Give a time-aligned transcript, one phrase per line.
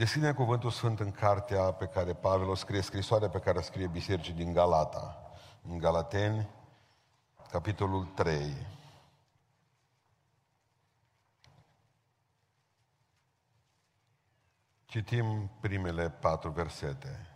[0.00, 3.86] Deschide cuvântul sfânt în cartea pe care Pavel o scrie, scrisoarea pe care o scrie
[3.86, 5.32] bisericii din Galata.
[5.68, 6.48] În Galateni,
[7.50, 8.56] capitolul 3.
[14.84, 17.26] Citim primele patru versete.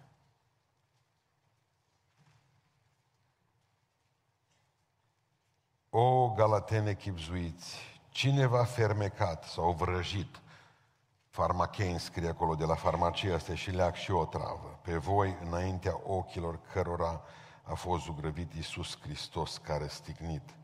[5.91, 10.43] O galatene chipzuiți, cine v-a fermecat sau vrăjit?
[11.35, 14.79] Farmachein scrie acolo, de la farmacie asta și leac și o travă.
[14.83, 17.23] Pe voi, înaintea ochilor cărora
[17.63, 20.57] a fost zugrăvit Iisus Hristos care stignit.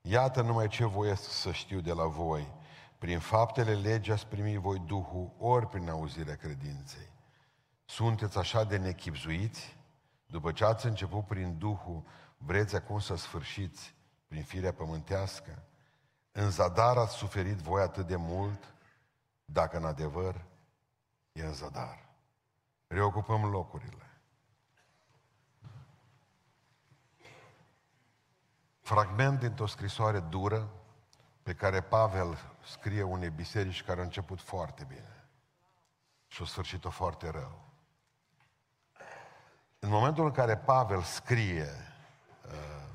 [0.00, 2.52] Iată numai ce voiesc să știu de la voi.
[2.98, 7.10] Prin faptele legii ați primit voi Duhul, ori prin auzirea credinței.
[7.84, 9.76] Sunteți așa de nechipzuiți?
[10.26, 12.02] După ce ați început prin Duhul,
[12.36, 13.94] vreți acum să sfârșiți
[14.26, 15.62] prin firea pământească?
[16.32, 18.74] În zadar ați suferit voi atât de mult,
[19.46, 20.44] dacă în adevăr
[21.32, 22.08] e în zadar.
[22.86, 24.10] Reocupăm locurile.
[28.80, 30.70] Fragment dintr-o scrisoare dură
[31.42, 35.28] pe care Pavel scrie unei biserici care a început foarte bine
[36.26, 37.64] și a sfârșit-o foarte rău.
[39.78, 41.68] În momentul în care Pavel scrie
[42.46, 42.88] uh,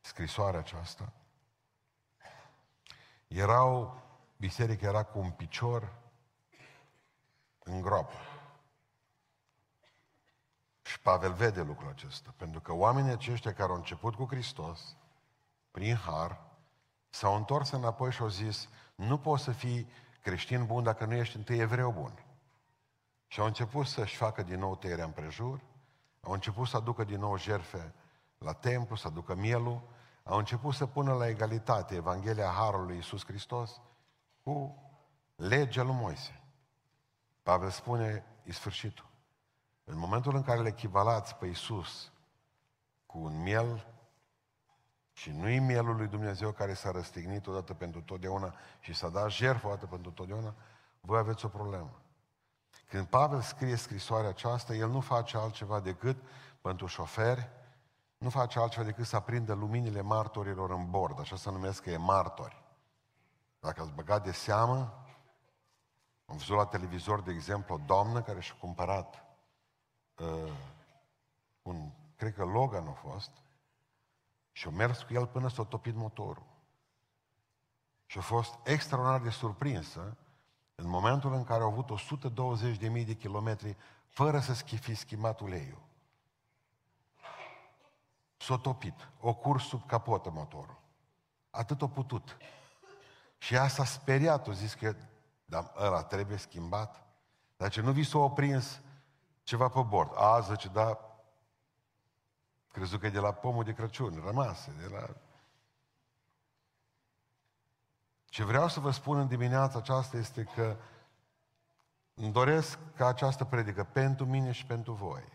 [0.00, 1.12] scrisoarea aceasta,
[3.28, 4.02] erau,
[4.36, 5.92] biserica era cu un picior
[7.58, 8.14] în groapă.
[10.82, 14.96] Și Pavel vede lucrul acesta, pentru că oamenii aceștia care au început cu Hristos,
[15.70, 16.40] prin har,
[17.08, 19.88] s-au întors înapoi și au zis, nu poți să fii
[20.20, 22.24] creștin bun dacă nu ești întâi evreu bun.
[23.26, 25.60] Și au început să-și facă din nou tăierea împrejur,
[26.20, 27.94] au început să aducă din nou jerfe
[28.38, 29.82] la templu, să aducă mielul,
[30.22, 33.80] au început să pună la egalitate Evanghelia Harului Iisus Hristos
[34.44, 34.82] cu
[35.36, 36.42] legea lui Moise.
[37.42, 39.06] Pavel spune, e sfârșitul.
[39.84, 42.12] În momentul în care le echivalați pe Iisus
[43.06, 43.86] cu un miel
[45.12, 49.66] și nu-i mielul lui Dumnezeu care s-a răstignit odată pentru totdeauna și s-a dat jertfă
[49.66, 50.54] odată pentru totdeauna,
[51.00, 52.00] voi aveți o problemă.
[52.88, 56.16] Când Pavel scrie scrisoarea aceasta, el nu face altceva decât
[56.60, 57.50] pentru șoferi,
[58.18, 61.96] nu face altceva decât să aprindă luminile martorilor în bord, așa se numesc că e
[61.96, 62.63] martori.
[63.64, 65.04] Dacă ați băgat de seamă,
[66.26, 69.24] am văzut la televizor, de exemplu, o doamnă care și-a cumpărat
[70.14, 70.52] uh,
[71.62, 73.30] un, cred că Logan a fost,
[74.52, 76.46] și a mers cu el până s-a topit motorul.
[78.06, 80.16] Și a fost extraordinar de surprinsă
[80.74, 82.00] în momentul în care au avut
[82.70, 83.76] 120.000 de kilometri
[84.08, 85.82] fără să fi schimbat uleiul.
[88.36, 89.08] S-a topit.
[89.20, 90.80] O curs sub capotă motorul.
[91.50, 92.36] Atât a putut.
[93.44, 94.94] Și ea s-a speriat, a zis că
[95.44, 97.06] dar ăla trebuie schimbat.
[97.56, 98.80] Dar ce nu vi s-a oprins
[99.42, 100.10] ceva pe bord.
[100.14, 100.98] A, zice, da,
[102.72, 105.08] crezut că e de la pomul de Crăciun, rămase, de la...
[108.24, 110.76] Ce vreau să vă spun în dimineața aceasta este că
[112.14, 115.32] îmi doresc ca această predică pentru mine și pentru voi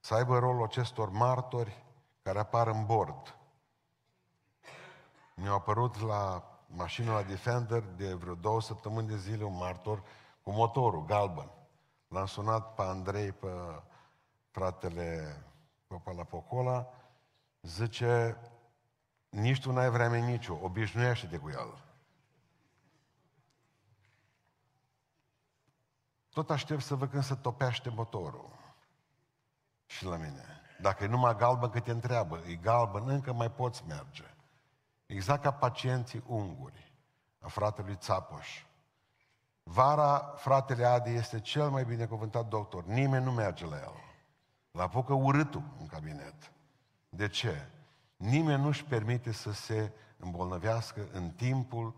[0.00, 1.84] să aibă rolul acestor martori
[2.22, 3.36] care apar în bord.
[5.34, 10.02] Mi-a apărut la mașina la Defender de vreo două săptămâni de zile un martor
[10.42, 11.50] cu motorul galben.
[12.08, 13.48] L-am sunat pe Andrei, pe
[14.50, 15.36] fratele
[15.86, 16.88] Popa la Pocola,
[17.62, 18.36] zice,
[19.28, 21.84] nici tu n-ai vreme nicio, obișnuiește-te cu el.
[26.28, 28.50] Tot aștept să văd când se topește motorul.
[29.86, 30.44] Și la mine.
[30.80, 34.35] Dacă e numai galben, că te întreabă, e galben, încă mai poți merge.
[35.06, 36.92] Exact ca pacienții unguri,
[37.38, 38.64] a fratelui Țapoș.
[39.62, 42.84] Vara, fratele Adi este cel mai binecuvântat doctor.
[42.84, 43.94] Nimeni nu merge la el.
[44.70, 46.52] La apucă urâtul în cabinet.
[47.08, 47.68] De ce?
[48.16, 51.94] Nimeni nu-și permite să se îmbolnăvească în timpul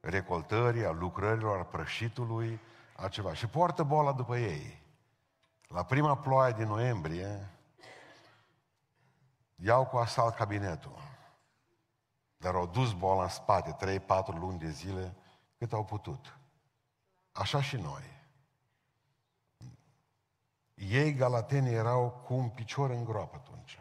[0.00, 2.60] recoltării, a lucrărilor, a prășitului,
[2.96, 3.34] a ceva.
[3.34, 4.82] Și poartă boala după ei.
[5.68, 7.50] La prima ploaie din noiembrie,
[9.56, 11.03] iau cu asalt cabinetul.
[12.44, 15.14] Dar au dus boala în spate, 3-4 luni de zile,
[15.58, 16.38] cât au putut.
[17.32, 18.02] Așa și noi.
[20.74, 23.80] Ei, galatenii, erau cu un picior în groapă atunci.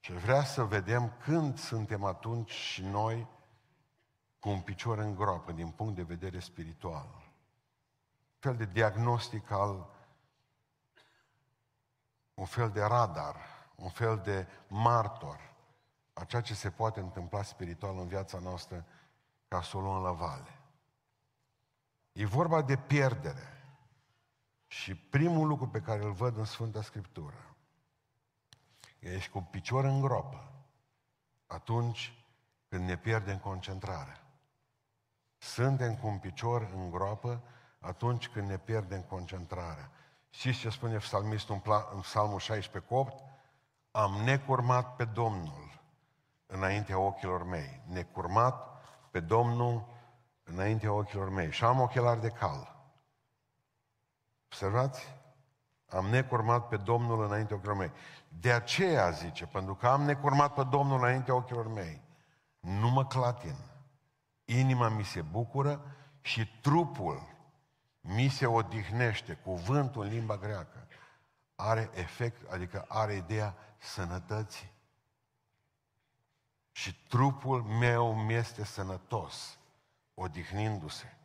[0.00, 3.26] Și vrea să vedem când suntem atunci și noi
[4.38, 7.06] cu un picior în groapă din punct de vedere spiritual.
[7.14, 9.90] Un fel de diagnostic al
[12.34, 13.36] un fel de radar,
[13.74, 15.53] un fel de martor
[16.14, 18.84] a ceea ce se poate întâmpla spiritual în viața noastră
[19.48, 20.58] ca să o luăm la vale.
[22.12, 23.48] E vorba de pierdere.
[24.66, 27.56] Și primul lucru pe care îl văd în Sfânta Scriptură,
[28.98, 30.52] ești cu picior în groapă
[31.46, 32.24] atunci
[32.68, 34.22] când ne pierdem concentrarea.
[35.38, 37.42] Suntem cu un picior în groapă
[37.78, 39.90] atunci când ne pierdem concentrarea.
[40.30, 41.62] Știți ce spune psalmistul
[41.94, 43.22] în psalmul 16 cu 8?
[43.90, 45.63] Am necurmat pe Domnul
[46.54, 47.80] înaintea ochilor mei.
[47.86, 49.86] Necurmat pe Domnul
[50.42, 51.50] înaintea ochilor mei.
[51.50, 52.76] Și am ochelari de cal.
[54.44, 55.16] Observați?
[55.88, 57.92] Am necurmat pe Domnul înaintea ochilor mei.
[58.28, 62.02] De aceea zice, pentru că am necurmat pe Domnul înaintea ochilor mei,
[62.60, 63.56] nu mă clatin.
[64.44, 65.80] Inima mi se bucură
[66.20, 67.34] și trupul
[68.00, 69.32] mi se odihnește.
[69.32, 70.86] Cuvântul în limba greacă
[71.54, 74.73] are efect, adică are ideea sănătății.
[76.76, 79.58] Și trupul meu mi este sănătos,
[80.14, 81.16] odihnindu-se.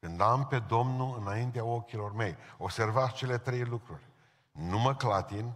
[0.00, 4.02] Când am pe Domnul înaintea ochilor mei, observați cele trei lucruri.
[4.52, 5.52] Nu mă clatin,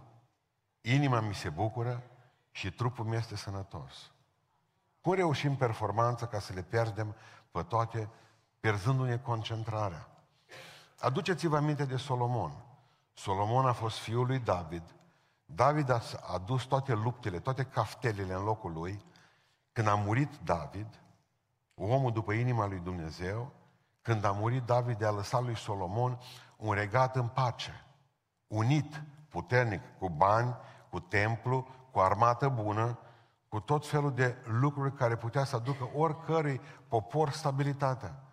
[0.81, 2.03] inima mi se bucură
[2.51, 4.11] și trupul mi este sănătos.
[5.01, 7.15] Cum reușim performanța ca să le pierdem
[7.51, 8.09] pe toate,
[8.59, 10.07] pierzându-ne concentrarea?
[10.99, 12.51] Aduceți-vă aminte de Solomon.
[13.13, 14.83] Solomon a fost fiul lui David.
[15.45, 16.01] David a
[16.33, 19.11] adus toate luptele, toate caftelele în locul lui.
[19.73, 20.87] Când a murit David,
[21.75, 23.51] omul după inima lui Dumnezeu,
[24.01, 26.19] când a murit David, a lăsat lui Solomon
[26.57, 27.85] un regat în pace,
[28.47, 30.55] unit, puternic, cu bani,
[30.89, 32.99] cu templu, cu armată bună,
[33.49, 38.23] cu tot felul de lucruri care putea să aducă oricărui popor stabilitatea.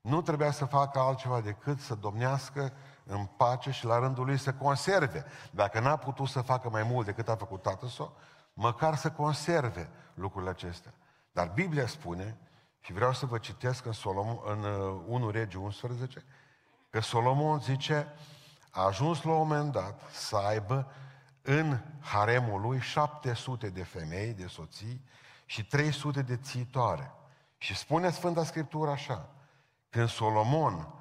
[0.00, 2.72] Nu trebuia să facă altceva decât să domnească
[3.04, 5.24] în pace și la rândul lui să conserve.
[5.50, 8.16] Dacă n-a putut să facă mai mult decât a făcut tatăl său,
[8.54, 10.94] măcar să conserve lucrurile acestea.
[11.32, 12.38] Dar Biblia spune,
[12.80, 14.64] și vreau să vă citesc în, Solomon, în
[15.06, 16.24] 1 uh, Regi 11,
[16.90, 18.14] că Solomon zice,
[18.70, 20.92] a ajuns la un moment dat să aibă
[21.42, 25.04] în haremul lui 700 de femei, de soții
[25.44, 27.12] și 300 de țitoare.
[27.58, 29.28] Și spune Sfânta Scriptură așa,
[29.90, 30.94] când Solomon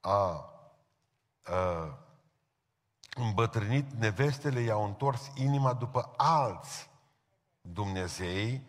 [0.00, 0.50] a,
[1.42, 1.98] a
[3.14, 6.90] îmbătrânit, nevestele i-au întors inima după alți
[7.72, 8.66] Dumnezei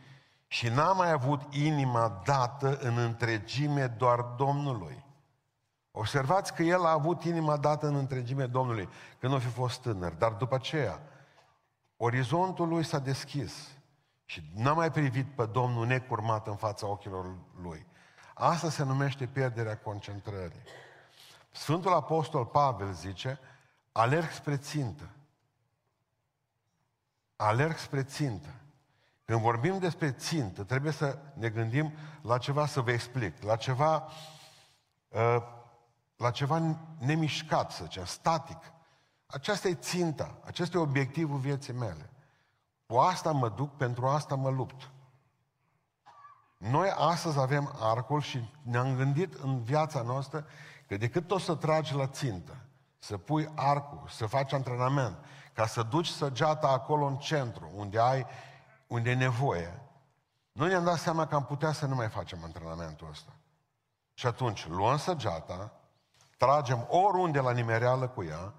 [0.48, 5.04] și n-a mai avut inima dată în întregime doar Domnului.
[5.92, 10.14] Observați că el a avut inima dată în întregime Domnului, când nu fi fost tânăr,
[10.14, 11.02] dar după aceea,
[11.98, 13.68] orizontul lui s-a deschis
[14.26, 17.86] și n-a mai privit pe Domnul necurmat în fața ochilor lui.
[18.34, 20.62] Asta se numește pierderea concentrării.
[21.52, 23.40] Sfântul Apostol Pavel zice,
[23.92, 25.10] alerg spre țintă.
[27.36, 28.50] Alerg spre țintă.
[29.30, 34.08] Când vorbim despre țintă, trebuie să ne gândim la ceva să vă explic, la ceva,
[35.08, 35.38] uh,
[36.16, 38.58] la ceva nemișcat, să zicem, static.
[39.26, 42.10] Aceasta e ținta, acesta e obiectivul vieții mele.
[42.86, 44.90] Cu asta mă duc, pentru asta mă lupt.
[46.58, 50.46] Noi astăzi avem arcul și ne-am gândit în viața noastră
[50.88, 52.56] că decât tot să tragi la țintă,
[53.00, 55.18] să pui arcul, să faci antrenament,
[55.54, 58.26] ca să duci săgeata acolo în centru, unde ai,
[58.90, 59.82] unde e nevoie,
[60.52, 63.32] noi ne-am dat seama că am putea să nu mai facem antrenamentul ăsta.
[64.14, 65.72] Și atunci luăm săgeata,
[66.38, 68.54] tragem oriunde la nimereală cu ea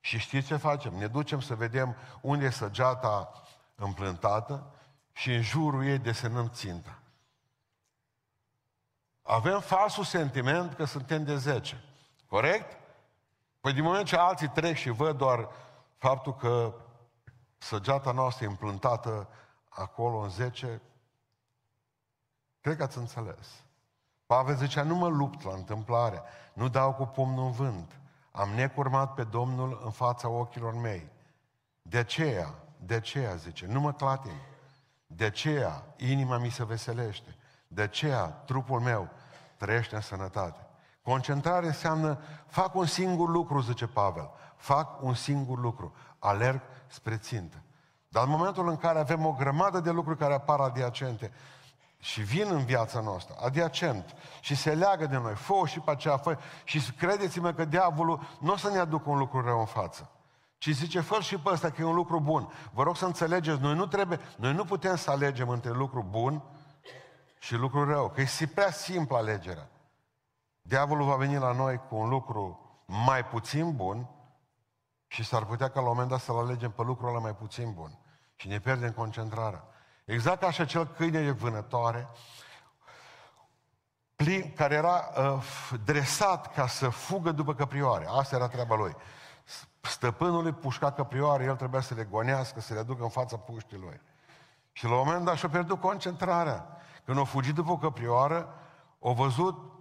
[0.00, 0.94] și știți ce facem?
[0.94, 3.32] Ne ducem să vedem unde e săgeata
[3.74, 4.72] împlântată
[5.12, 6.98] și în jurul ei desenăm ținta.
[9.22, 11.84] Avem falsul sentiment că suntem de 10.
[12.26, 12.78] Corect?
[13.60, 15.48] Păi din moment ce alții trec și văd doar
[15.96, 16.74] faptul că
[17.58, 19.28] săgeata noastră e împlântată
[19.76, 20.80] acolo în 10,
[22.60, 23.64] cred că ați înțeles.
[24.26, 28.00] Pavel zicea, nu mă lupt la întâmplare, nu dau cu pumnul în vânt.
[28.32, 31.10] Am necurmat pe Domnul în fața ochilor mei.
[31.82, 34.40] De aceea, de aceea, zice, nu mă clatin.
[35.06, 37.36] De aceea, inima mi se veselește.
[37.68, 39.08] De aceea, trupul meu
[39.56, 40.66] trăiește în sănătate.
[41.02, 44.30] Concentrare înseamnă, fac un singur lucru, zice Pavel.
[44.56, 45.94] Fac un singur lucru.
[46.18, 47.62] Alerg spre țintă.
[48.16, 51.32] Dar în momentul în care avem o grămadă de lucruri care apar adiacente
[51.98, 56.16] și vin în viața noastră, adiacent, și se leagă de noi, fă și pe aceea,
[56.16, 60.10] fă, și credeți-mă că diavolul nu o să ne aducă un lucru rău în față.
[60.58, 62.52] Ci zice, fă și pe ăsta că e un lucru bun.
[62.72, 66.42] Vă rog să înțelegeți, noi nu trebuie, noi nu putem să alegem între lucru bun
[67.38, 69.68] și lucru rău, că e prea simplă alegerea.
[70.62, 74.08] Diavolul va veni la noi cu un lucru mai puțin bun
[75.06, 77.72] și s-ar putea ca la un moment dat să-l alegem pe lucrul ăla mai puțin
[77.72, 77.98] bun
[78.36, 79.64] și ne pierdem concentrarea.
[80.04, 82.08] Exact ca și acel câine de vânătoare,
[84.16, 85.42] plin, care era uh,
[85.84, 88.06] dresat ca să fugă după căprioare.
[88.08, 88.96] Asta era treaba lui.
[89.80, 93.78] Stăpânul îi pușca căprioare, el trebuia să le gonească, să le aducă în fața puștii
[93.78, 94.00] lui.
[94.72, 96.66] Și la un moment dat și-a pierdut concentrarea.
[97.04, 98.54] Când a fugit după o căprioară,
[99.02, 99.72] a văzut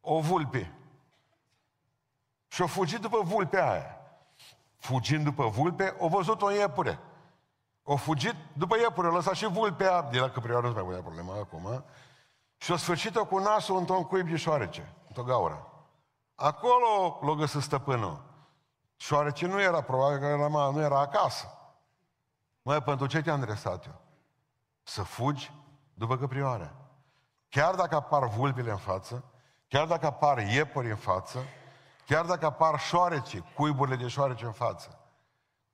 [0.00, 0.72] o vulpe.
[2.48, 4.00] Și a fugit după vulpea aia.
[4.76, 6.98] Fugind după vulpe, a văzut o iepure.
[7.88, 11.34] O fugit după iepure, a lăsat și vulpea, de la căprioară nu mai punea problema
[11.34, 11.84] acum,
[12.56, 15.66] și a sfârșit-o cu nasul într-un cuib de șoarece, într-o gaură.
[16.34, 18.24] Acolo l-a găsit stăpânul.
[18.96, 21.46] Șoarece nu era, probabil că era, nu era acasă.
[22.62, 24.00] Măi, pentru ce te-am adresat eu?
[24.82, 25.52] Să fugi
[25.94, 26.74] după căprioare.
[27.48, 29.24] Chiar dacă apar vulpile în față,
[29.68, 31.44] chiar dacă apar iepuri în față,
[32.06, 34.95] chiar dacă apar șoarece, cuiburile de șoarece în față,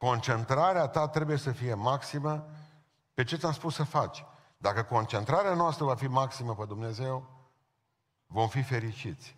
[0.06, 2.46] concentrarea ta trebuie să fie maximă
[3.14, 4.24] pe ce ți-am spus să faci.
[4.56, 7.26] Dacă concentrarea noastră va fi maximă pe Dumnezeu,
[8.26, 9.36] vom fi fericiți.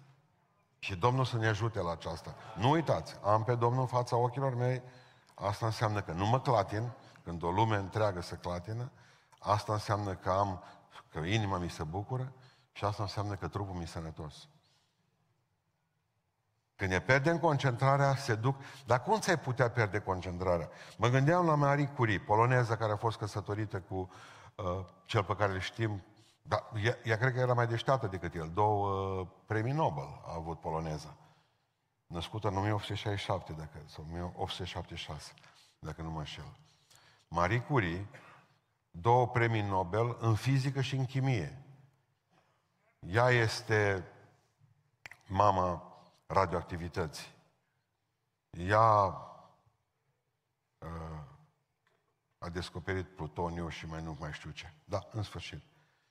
[0.78, 2.35] Și Domnul să ne ajute la aceasta.
[2.56, 4.83] Nu uitați, am pe Domnul în fața ochilor mei,
[5.35, 6.92] asta înseamnă că nu mă clatin,
[7.25, 8.90] când o lume întreagă se clatină,
[9.38, 10.62] asta înseamnă că am,
[11.09, 12.33] că inima mi se bucură
[12.73, 14.49] și asta înseamnă că trupul mi e sănătos.
[16.76, 18.57] Când ne pierdem concentrarea, se duc...
[18.87, 20.69] Dar cum ți-ai putea pierde concentrarea?
[20.97, 24.11] Mă gândeam la Marie Curie, poloneză care a fost căsătorită cu
[24.54, 24.64] uh,
[25.04, 26.02] cel pe care îl știm.
[26.43, 28.50] Dar ea, ea cred că era mai deșteaptă decât el.
[28.54, 31.16] Două uh, premii Nobel a avut poloneza.
[32.07, 34.04] Născută în 1867, dacă, sau
[34.37, 35.33] 1876,
[35.78, 36.57] dacă nu mă înșel.
[37.28, 38.07] Marie Curie,
[38.90, 41.62] două premii Nobel în fizică și în chimie.
[42.99, 44.04] Ea este
[45.26, 45.94] mama
[46.26, 47.35] radioactivității.
[48.50, 49.07] Ea
[50.78, 51.23] uh,
[52.38, 54.73] a descoperit plutoniu și mai nu mai știu ce.
[54.85, 55.62] Da, în sfârșit.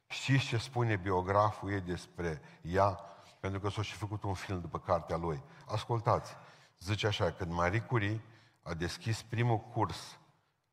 [0.08, 3.00] Știți ce spune biograful ei despre ea?
[3.40, 5.44] Pentru că s-a și făcut un film după cartea lui.
[5.68, 6.36] Ascultați.
[6.80, 8.22] Zice așa, când Marie Curie
[8.62, 10.20] a deschis primul curs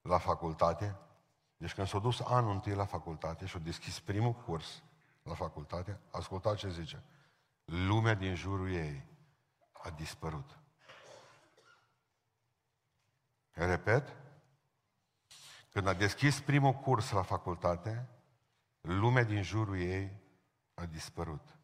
[0.02, 0.96] la facultate,
[1.56, 4.82] deci când s-a dus anul întâi la facultate și a deschis primul curs
[5.22, 7.02] la facultate, ascultați ce zice.
[7.64, 9.09] Lumea din jurul ei
[9.82, 10.58] a dispărut.
[13.50, 14.16] Repet,
[15.70, 18.08] când a deschis primul curs la facultate,
[18.80, 20.16] lumea din jurul ei
[20.74, 21.58] a dispărut.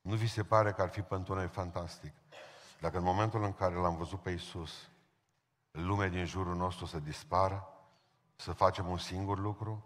[0.00, 2.12] Nu vi se pare că ar fi pentru noi fantastic
[2.80, 4.88] dacă în momentul în care l-am văzut pe Isus,
[5.70, 7.68] lumea din jurul nostru să dispară,
[8.36, 9.84] să facem un singur lucru,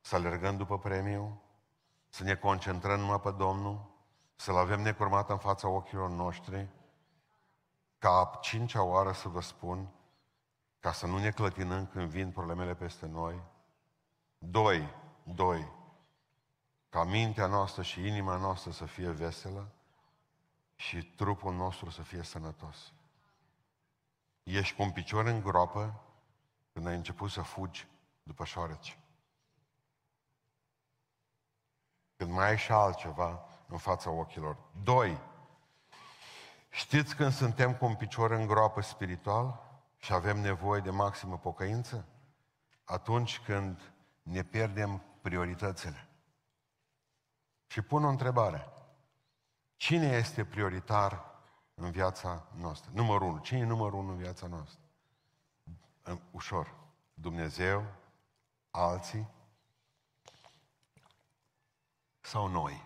[0.00, 1.42] să alergăm după premiu,
[2.08, 3.94] să ne concentrăm numai pe Domnul,
[4.36, 6.68] să-L avem necurmat în fața ochilor noștri,
[7.98, 9.88] ca a cincea oară să vă spun,
[10.80, 13.42] ca să nu ne clătinăm când vin problemele peste noi.
[14.38, 15.72] Doi, doi,
[16.88, 19.70] ca mintea noastră și inima noastră să fie veselă
[20.74, 22.92] și trupul nostru să fie sănătos.
[24.42, 26.00] Ești cu un picior în groapă
[26.72, 27.88] când ai început să fugi
[28.22, 28.98] după șoareci.
[32.16, 34.56] Când mai ai și altceva în fața ochilor.
[34.82, 35.20] Doi,
[36.70, 39.62] știți când suntem cu un picior în groapă spiritual
[39.96, 42.06] și avem nevoie de maximă pocăință?
[42.84, 43.92] Atunci când
[44.22, 46.08] ne pierdem prioritățile.
[47.66, 48.68] Și pun o întrebare.
[49.76, 51.24] Cine este prioritar
[51.74, 52.90] în viața noastră?
[52.94, 53.38] Numărul unu.
[53.38, 54.80] Cine e numărul unu în viața noastră?
[56.30, 56.74] Ușor.
[57.14, 57.84] Dumnezeu,
[58.70, 59.28] alții
[62.20, 62.85] sau noi?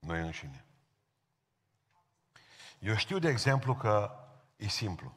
[0.00, 0.64] Noi înșine.
[2.78, 4.10] Eu știu, de exemplu, că
[4.56, 5.12] e simplu.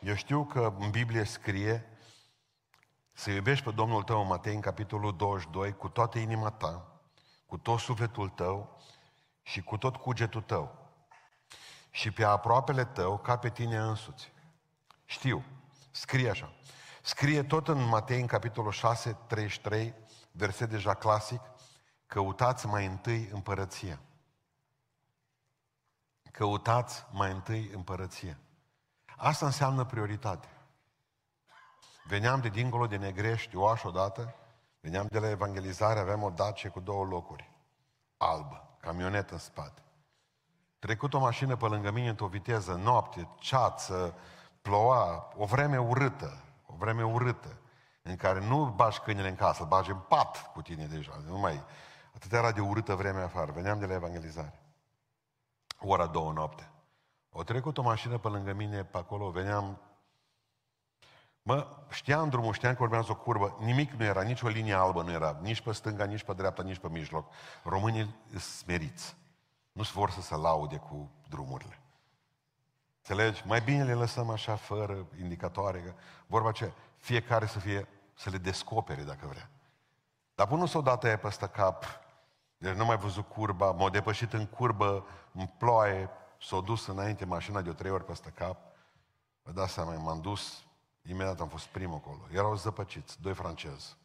[0.00, 1.88] Eu știu că în Biblie scrie
[3.12, 7.00] să iubești pe Domnul tău în Matei, în capitolul 22, cu toată inima ta,
[7.46, 8.80] cu tot sufletul tău
[9.42, 10.92] și cu tot cugetul tău.
[11.90, 14.32] Și pe aproapele tău ca pe tine însuți.
[15.04, 15.44] Știu.
[15.90, 16.52] Scrie așa.
[17.02, 19.94] Scrie tot în Matei, în capitolul 6, 33,
[20.32, 21.40] verset deja clasic,
[22.14, 23.98] căutați mai întâi împărăția.
[26.32, 28.38] Căutați mai întâi împărăția.
[29.16, 30.48] Asta înseamnă prioritate.
[32.04, 34.34] Veneam de dincolo de Negrești, Oaș odată,
[34.80, 37.50] veneam de la evangelizare, aveam o dacie cu două locuri.
[38.16, 39.82] Albă, camionetă în spate.
[40.78, 44.14] Trecut o mașină pe lângă mine într-o viteză, noapte, ceață,
[44.62, 47.58] ploua, o vreme urâtă, o vreme urâtă,
[48.02, 51.64] în care nu bagi câinele în casă, bagi în pat cu tine deja, nu mai...
[52.14, 54.60] Atât era de urâtă vreme afară, veneam de la evangelizare.
[55.80, 56.70] Ora două noapte.
[57.30, 59.78] O trecut o mașină pe lângă mine, pe acolo, veneam
[61.46, 65.02] Mă, știam drumul, știam că urmează o curbă, nimic nu era, nici o linie albă
[65.02, 67.26] nu era, nici pe stânga, nici pe dreapta, nici pe mijloc.
[67.62, 69.16] Românii sunt smeriți.
[69.72, 71.78] Nu vor să se laude cu drumurile.
[72.96, 73.42] Înțelegi?
[73.46, 75.92] Mai bine le lăsăm așa, fără indicatoare, că
[76.26, 79.50] vorba ce, fiecare să fie, să le descopere dacă vrea.
[80.34, 81.84] Dar până s-o dată e peste cap,
[82.64, 87.62] deci nu mai văzut curba, m-a depășit în curbă, în ploaie, s-a dus înainte mașina
[87.62, 88.58] de o trei ori peste cap.
[89.42, 90.64] Vă dați seama, m-am dus,
[91.02, 92.20] imediat am fost primul acolo.
[92.32, 93.96] Erau zăpăciți, doi francezi.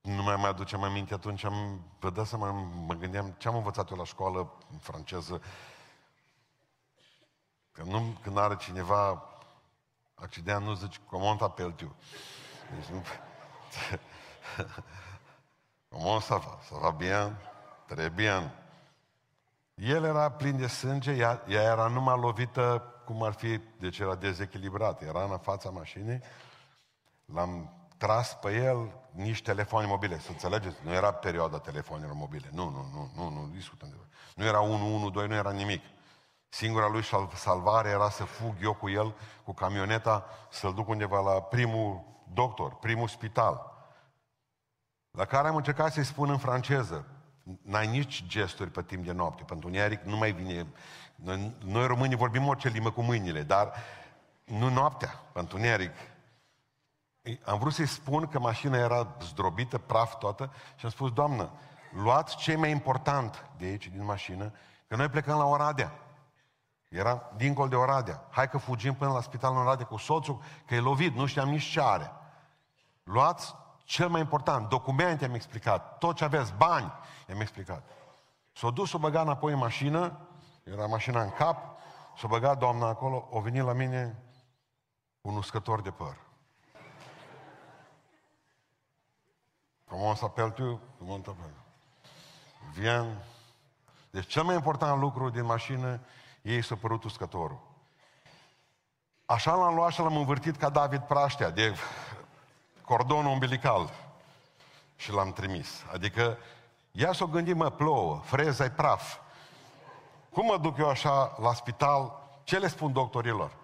[0.00, 2.50] Nu mai mai aducem aminte atunci, am, vă dați seama,
[2.86, 5.42] mă gândeam ce am învățat eu la școală în franceză.
[7.72, 9.22] Că nu, când are cineva
[10.14, 11.96] accident, nu zici, comment t'appelles tu?
[12.74, 13.02] Deci nu...
[15.92, 16.58] comment ça va?
[16.68, 17.36] Ça va bien?
[17.88, 18.50] Très bien.
[19.76, 24.14] El era plin de sânge, ea, ea era numai lovită cum ar fi, deci era
[24.14, 25.02] dezechilibrat.
[25.02, 26.20] Era în fața mașinii,
[27.24, 32.48] l-am tras pe el nici telefoane mobile, să înțelegeți, nu era perioada telefonelor mobile.
[32.52, 33.96] Nu, nu, nu, nu, nu discutăm de
[34.34, 35.82] Nu era 112, nu era nimic.
[36.48, 41.42] Singura lui salvare era să fug eu cu el, cu camioneta, să-l duc undeva la
[41.42, 43.71] primul doctor, primul spital.
[45.12, 47.06] La care am încercat să-i spun în franceză,
[47.62, 49.42] n-ai nici gesturi pe timp de noapte.
[49.42, 50.66] Pentru Niaric nu mai vine...
[51.14, 53.72] Noi, noi românii vorbim orice limbă cu mâinile, dar
[54.44, 55.92] nu noaptea, pentru Niaric.
[57.44, 61.50] Am vrut să-i spun că mașina era zdrobită, praf toată și am spus, doamnă,
[61.90, 64.52] luați ce mai important de aici, din mașină,
[64.88, 65.92] că noi plecăm la Oradea.
[66.88, 68.24] Era dincolo de Oradea.
[68.30, 71.48] Hai că fugim până la spitalul în Oradea cu soțul, că e lovit, nu știam
[71.48, 72.12] nici ce are.
[73.02, 73.54] Luați
[73.92, 76.92] cel mai important, documente am explicat, tot ce aveți, bani,
[77.32, 77.82] am explicat.
[78.52, 80.18] S-a dus, s-a băgat înapoi în mașină,
[80.64, 81.78] era mașina în cap,
[82.16, 84.22] s-a băgat doamna acolo, o venit la mine
[85.20, 86.16] un uscător de păr.
[89.88, 90.80] Comment s'appelle tu?
[90.98, 91.62] Comment t'appelles?
[92.72, 93.24] Vien.
[94.10, 96.00] Deci cel mai important lucru din mașină,
[96.42, 97.60] ei s-a părut uscătorul.
[99.26, 101.74] Așa l-am luat și l-am învârtit ca David Praștea, de
[102.84, 103.90] cordonul umbilical.
[104.96, 105.84] Și l-am trimis.
[105.92, 106.38] Adică,
[106.92, 109.18] ia să o gândim, mă, plouă, freza praf.
[110.32, 112.20] Cum mă duc eu așa la spital?
[112.44, 113.56] Ce le spun doctorilor?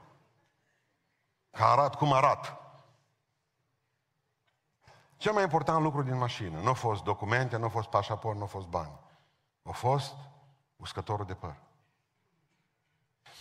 [1.50, 2.57] Că arat cum arat.
[5.16, 8.42] Cel mai important lucru din mașină, nu au fost documente, nu au fost pașaport, nu
[8.42, 8.92] au fost bani.
[9.62, 10.14] Au fost
[10.76, 11.54] uscătorul de păr.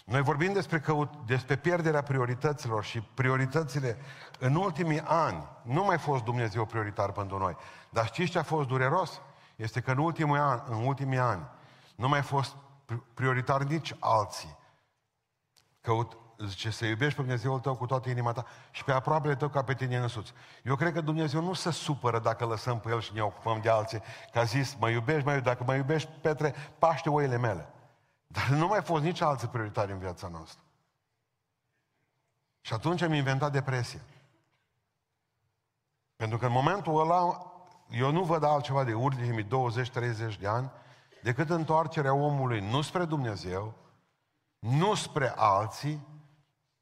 [0.05, 3.97] Noi vorbim despre, că, despre pierderea priorităților și prioritățile
[4.39, 7.55] în ultimii ani nu mai fost Dumnezeu prioritar pentru noi.
[7.89, 9.21] Dar știți ce a fost dureros?
[9.55, 11.47] Este că în ultimii ani, în ultimii ani
[11.95, 12.55] nu mai fost
[13.13, 14.57] prioritar nici alții.
[15.81, 19.49] Căut, zice, să iubești pe Dumnezeul tău cu toată inima ta și pe aproapele tău
[19.49, 20.33] ca pe tine însuți.
[20.63, 23.69] Eu cred că Dumnezeu nu se supără dacă lăsăm pe El și ne ocupăm de
[23.69, 24.01] alții.
[24.31, 27.69] Că a zis, mă iubești, mă iubești, dacă mă iubești, Petre, paște oile mele.
[28.27, 30.61] Dar nu mai fost nici alții prioritari în viața noastră.
[32.61, 34.01] Și atunci am inventat depresia.
[36.15, 37.51] Pentru că în momentul ăla,
[37.89, 39.47] eu nu văd altceva de ultimii
[40.35, 40.71] 20-30 de ani,
[41.21, 43.73] decât întoarcerea omului nu spre Dumnezeu,
[44.59, 46.07] nu spre alții,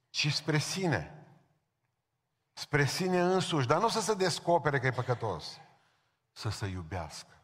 [0.10, 1.26] ci spre sine.
[2.54, 5.60] Spre sine însuși, dar nu să se descopere că e păcătos,
[6.32, 7.35] să se iubească.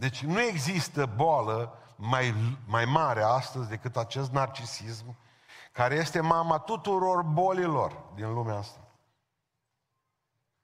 [0.00, 2.34] Deci nu există boală mai,
[2.66, 5.16] mai mare astăzi decât acest narcisism,
[5.72, 8.80] care este mama tuturor bolilor din lumea asta.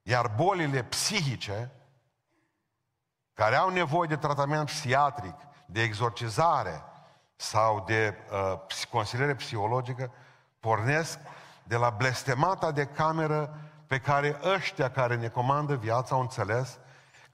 [0.02, 1.70] Iar bolile psihice,
[3.32, 6.82] care au nevoie de tratament psihiatric, de exorcizare
[7.36, 10.10] sau de uh, consiliere psihologică,
[10.60, 11.18] pornesc
[11.62, 16.78] de la blestemata de cameră pe care ăștia care ne comandă viața au înțeles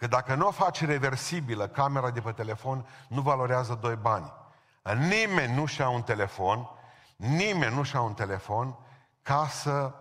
[0.00, 4.32] că dacă nu o faci reversibilă camera de pe telefon, nu valorează doi bani.
[4.96, 6.68] Nimeni nu și-a un telefon,
[7.16, 8.78] nimeni nu și-a un telefon
[9.22, 9.94] ca să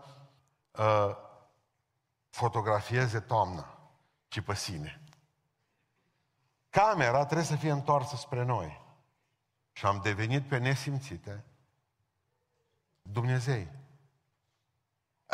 [0.72, 1.16] uh,
[2.30, 3.78] fotografieze toamna,
[4.28, 5.02] ci pe sine.
[6.70, 8.82] Camera trebuie să fie întoarsă spre noi.
[9.72, 11.46] Și am devenit pe nesimțite
[13.02, 13.72] Dumnezei.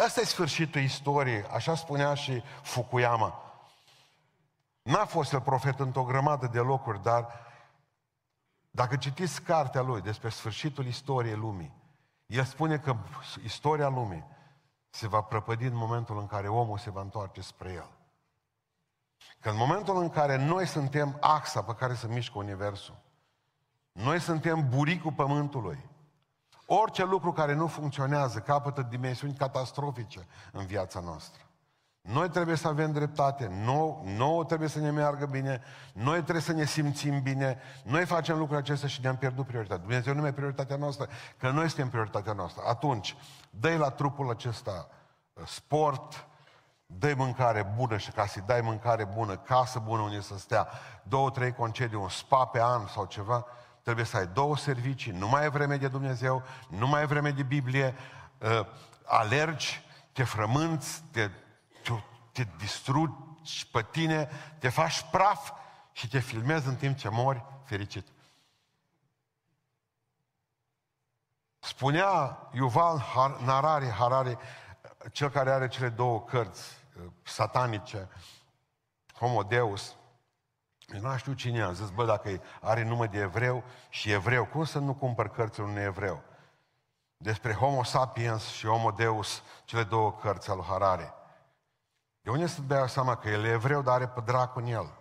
[0.06, 3.45] Ăsta e sfârșitul istoriei, așa spunea și Fukuyama.
[4.86, 7.28] N-a fost el profet într-o grămadă de locuri, dar
[8.72, 11.74] dacă citiți cartea lui despre sfârșitul istoriei lumii,
[12.26, 12.96] el spune că
[13.44, 14.26] istoria lumii
[14.90, 17.90] se va prăpădi în momentul în care omul se va întoarce spre el.
[19.40, 22.98] Că în momentul în care noi suntem axa pe care se mișcă Universul,
[23.92, 25.90] noi suntem buricul Pământului,
[26.66, 31.45] Orice lucru care nu funcționează capătă dimensiuni catastrofice în viața noastră.
[32.06, 35.62] Noi trebuie să avem dreptate, nou, nouă trebuie să ne meargă bine,
[35.94, 39.84] noi trebuie să ne simțim bine, noi facem lucrurile acestea și ne-am pierdut prioritatea.
[39.84, 42.64] Dumnezeu nu e prioritatea noastră, că noi suntem prioritatea noastră.
[42.68, 43.16] Atunci,
[43.50, 44.88] dă la trupul acesta
[45.34, 46.28] uh, sport,
[46.86, 50.68] dă mâncare bună și ca să-i dai mâncare bună, casă bună unde să stea,
[51.04, 53.46] două, trei concedii, un spa pe an sau ceva,
[53.84, 57.30] trebuie să ai două servicii, nu mai e vreme de Dumnezeu, nu mai e vreme
[57.30, 57.96] de Biblie,
[58.38, 58.66] uh,
[59.06, 61.30] alergi, te frămânți, te
[62.32, 65.52] te distrugi pe tine, te faci praf
[65.92, 68.08] și te filmezi în timp ce mori fericit.
[71.60, 73.02] Spunea Yuval
[73.44, 74.38] Narari Harari,
[75.12, 78.10] cel care are cele două cărți uh, satanice,
[79.14, 79.96] Homo Deus,
[80.94, 84.64] eu nu știu cine a zis, bă, dacă are nume de evreu și evreu, cum
[84.64, 86.24] să nu cumpăr cărțile unui evreu?
[87.18, 91.14] Despre Homo sapiens și Homo Deus, cele două cărți al lui Harari.
[92.26, 94.98] De unde să dea seama că el e evreu, dar are pe dracu în el?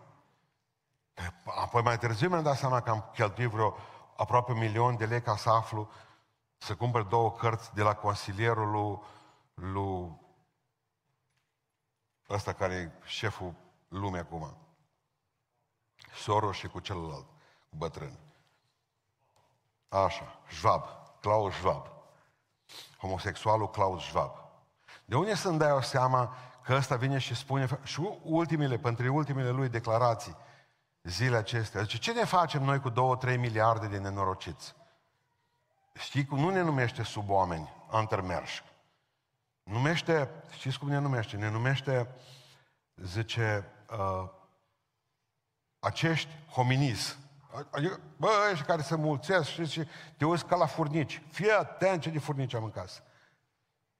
[1.45, 3.77] Apoi mai târziu mi-am dat seama că am cheltuit vreo
[4.17, 5.91] aproape un milion de lei ca să aflu
[6.57, 8.99] să cumpăr două cărți de la consilierul lui,
[9.55, 10.21] lui
[12.29, 13.55] ăsta care e șeful
[13.89, 14.57] lumii acum.
[16.15, 17.27] Soros și cu celălalt,
[17.71, 18.19] cu bătrân.
[19.89, 20.85] Așa, Schwab,
[21.21, 21.87] Klaus Schwab.
[22.99, 24.44] Homosexualul Klaus Schwab.
[25.05, 29.51] De unde să-mi dai o seama că ăsta vine și spune, și ultimele, pentru ultimele
[29.51, 30.37] lui declarații,
[31.03, 32.95] zile acestea, zice, ce ne facem noi cu 2-3
[33.39, 34.75] miliarde de nenorociți?
[35.99, 38.63] Știi cum nu ne numește sub oameni, antermerși.
[39.63, 41.37] Numește, știți cum ne numește?
[41.37, 42.09] Ne numește,
[42.95, 44.31] zice, uh,
[45.79, 47.19] acești hominizi.
[47.71, 51.23] Adică, bă, ăștia care se mulțesc și, și te uiți ca la furnici.
[51.31, 53.03] Fii atent ce de furnici am în casă.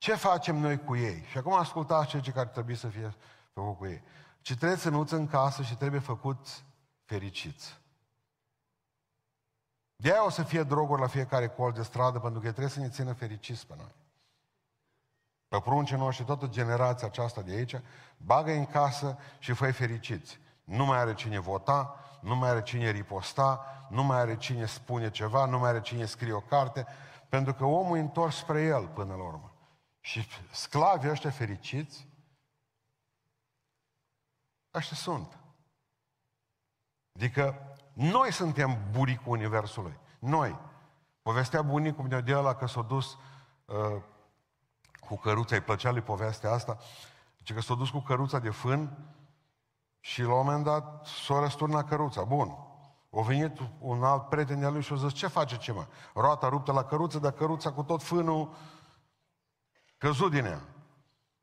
[0.05, 1.25] Ce facem noi cu ei?
[1.31, 3.15] Și acum ascultați ce care trebuie să fie
[3.53, 4.03] făcut cu ei.
[4.41, 6.65] Ce trebuie să nu în casă și trebuie făcut
[7.05, 7.81] fericiți.
[9.97, 12.81] De aia o să fie droguri la fiecare colț de stradă, pentru că trebuie să
[12.81, 13.95] ne țină fericiți pe noi.
[15.49, 17.81] Pe pruncii noștri, toată generația aceasta de aici,
[18.17, 20.39] bagă în casă și fă fericiți.
[20.65, 25.11] Nu mai are cine vota, nu mai are cine riposta, nu mai are cine spune
[25.11, 26.87] ceva, nu mai are cine scrie o carte,
[27.29, 29.54] pentru că omul e întors spre el până la urmă.
[30.05, 32.09] Și sclavii ăștia fericiți,
[34.75, 35.39] ăștia sunt.
[37.15, 39.99] Adică noi suntem buricul Universului.
[40.19, 40.59] Noi.
[41.23, 43.19] Povestea bunicul meu de ăla că s-a dus
[43.65, 44.03] uh,
[45.01, 46.79] cu căruța, îi plăcea lui povestea asta,
[47.39, 48.99] zice că s-a dus cu căruța de fân
[50.01, 52.25] și la un moment dat s-a răsturnat căruța.
[52.25, 52.57] Bun.
[53.11, 55.87] O venit un alt prieten de-a lui și a zis, ce face ce mă?
[56.15, 58.55] Roata ruptă la căruță, dar căruța cu tot fânul
[60.05, 60.61] Căzut din ea.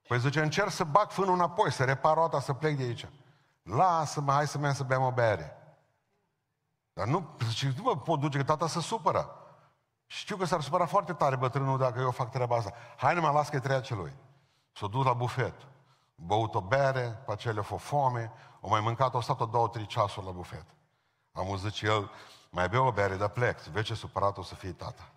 [0.07, 3.07] Păi zice, încerc să bag fânul înapoi, să repar roata, să plec de aici.
[3.63, 5.57] Lasă-mă, hai să mergem să bem o bere.
[6.93, 9.35] Dar nu, zice, nu mă pot duce, că tata se supără.
[10.05, 12.73] Știu că s-ar supăra foarte tare bătrânul dacă eu fac treaba asta.
[12.97, 14.13] Hai nu mă las că trece celui.
[14.71, 15.55] S-a dus la bufet.
[16.15, 19.67] Băut o bere, pe aceea le-a fost foame, o mai mâncat, o stat o două,
[19.67, 20.65] trei ceasuri la bufet.
[21.31, 22.11] Am zice el,
[22.49, 23.59] mai bea o bere, dar plec.
[23.59, 25.11] Vezi ce supărat o să fie tata.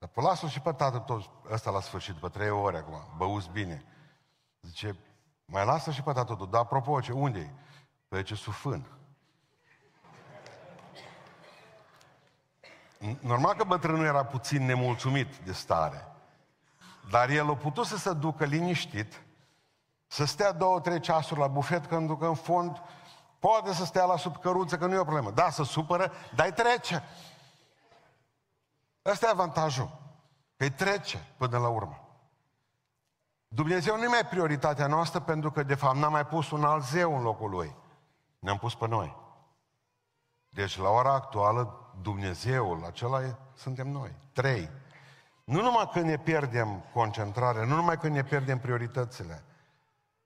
[0.00, 3.50] Dar pe lasă și pe tatăl tot ăsta la sfârșit, după trei ore acum, băuți
[3.50, 3.84] bine.
[4.60, 4.96] Zice,
[5.44, 7.50] mai lasă și pe tatăl tău, dar apropo, ce, unde e?
[8.08, 8.86] Păi ce sufân.
[13.20, 16.06] Normal că bătrânul era puțin nemulțumit de stare.
[17.10, 19.22] Dar el a putut să se ducă liniștit,
[20.06, 22.82] să stea două, trei ceasuri la bufet, când că în fond
[23.38, 25.30] poate să stea la sub căruță, că nu e o problemă.
[25.30, 27.02] Da, să supără, dar trece.
[29.10, 29.98] Ăsta e avantajul.
[30.56, 32.04] Că îi trece până la urmă.
[33.48, 36.84] Dumnezeu nu e mai prioritatea noastră pentru că, de fapt, n-a mai pus un alt
[36.84, 37.76] zeu în locul lui.
[38.38, 39.16] Ne-am pus pe noi.
[40.48, 44.14] Deci, la ora actuală, Dumnezeul acela e, suntem noi.
[44.32, 44.70] Trei.
[45.44, 49.44] Nu numai când ne pierdem concentrarea, nu numai când ne pierdem prioritățile,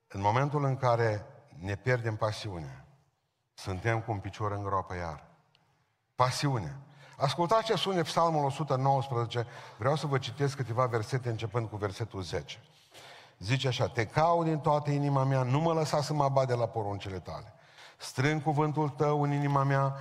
[0.09, 1.27] în momentul în care
[1.59, 2.85] ne pierdem pasiunea,
[3.55, 5.25] suntem cu un picior în groapă iar.
[6.15, 6.77] Pasiunea.
[7.17, 9.47] Ascultați ce spune Psalmul 119,
[9.77, 12.59] vreau să vă citesc câteva versete începând cu versetul 10.
[13.39, 16.67] Zice așa, te caut din toată inima mea, nu mă lăsa să mă abade la
[16.67, 17.55] poruncile tale.
[17.97, 19.97] Strâng cuvântul tău în inima mea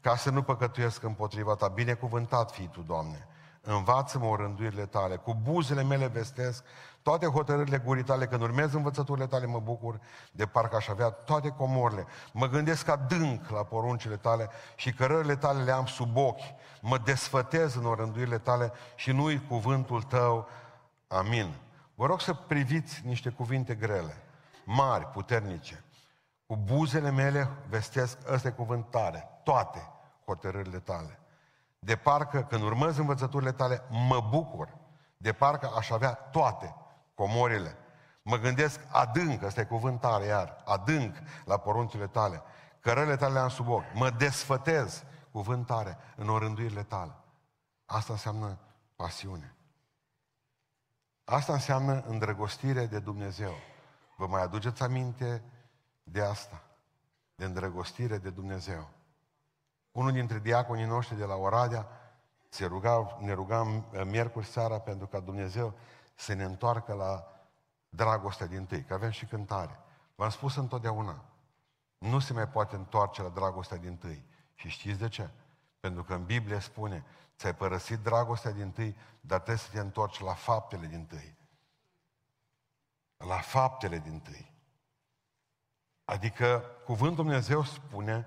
[0.00, 1.68] ca să nu păcătuiesc împotriva ta.
[1.68, 3.28] Binecuvântat fii tu, Doamne.
[3.62, 6.64] învață-mă orânduirile tale, cu buzele mele vestesc
[7.08, 10.00] toate hotărârile gurii tale, când urmez învățăturile tale mă bucur,
[10.32, 12.06] de parcă aș avea toate comorile.
[12.32, 16.42] Mă gândesc adânc la poruncile tale și cărările tale le am sub ochi.
[16.80, 20.48] Mă desfătez în orânduirile tale și nu-i cuvântul tău.
[21.06, 21.54] Amin.
[21.94, 24.22] Vă rog să priviți niște cuvinte grele,
[24.64, 25.84] mari, puternice.
[26.46, 29.90] Cu buzele mele vestesc, ăsta e cuvânt tare, toate
[30.24, 31.18] hotărârile tale.
[31.78, 34.76] De parcă când urmez învățăturile tale, mă bucur.
[35.16, 36.74] De parcă aș avea toate
[37.18, 37.76] comorile.
[38.22, 42.42] Mă gândesc adânc, ăsta e cuvânt tare iar, adânc la poruncile tale.
[42.80, 43.94] Cărările tale le am sub ochi.
[43.94, 47.14] Mă desfătez, cuvânt tare, în orânduirile tale.
[47.86, 48.58] Asta înseamnă
[48.96, 49.54] pasiune.
[51.24, 53.52] Asta înseamnă îndrăgostire de Dumnezeu.
[54.16, 55.42] Vă mai aduceți aminte
[56.02, 56.62] de asta?
[57.34, 58.88] De îndrăgostire de Dumnezeu.
[59.92, 61.86] Unul dintre diaconii noștri de la Oradea
[62.48, 65.74] se ruga, ne rugam uh, miercuri seara pentru ca Dumnezeu
[66.18, 67.26] să ne întoarcă la
[67.88, 69.78] dragostea din tâi, că avem și cântare.
[70.14, 71.24] V-am spus întotdeauna,
[71.98, 74.24] nu se mai poate întoarce la dragostea din tâi.
[74.54, 75.30] Și știți de ce?
[75.80, 77.04] Pentru că în Biblie spune,
[77.36, 81.36] ți-ai părăsit dragostea din tâi, dar trebuie să te întorci la faptele din tâi.
[83.16, 84.52] La faptele din tâi.
[86.04, 88.26] Adică cuvântul Dumnezeu spune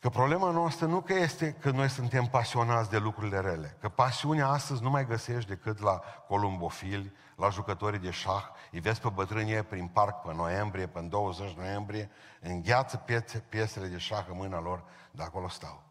[0.00, 4.48] Că problema noastră nu că este că noi suntem pasionați de lucrurile rele, că pasiunea
[4.48, 9.62] astăzi nu mai găsești decât la columbofili, la jucătorii de șah, îi vezi pe bătrânie
[9.62, 14.84] prin parc pe noiembrie, pe 20 noiembrie, îngheață piețe, piesele de șah în mâna lor,
[15.10, 15.82] de acolo stau.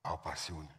[0.00, 0.76] Au pasiune.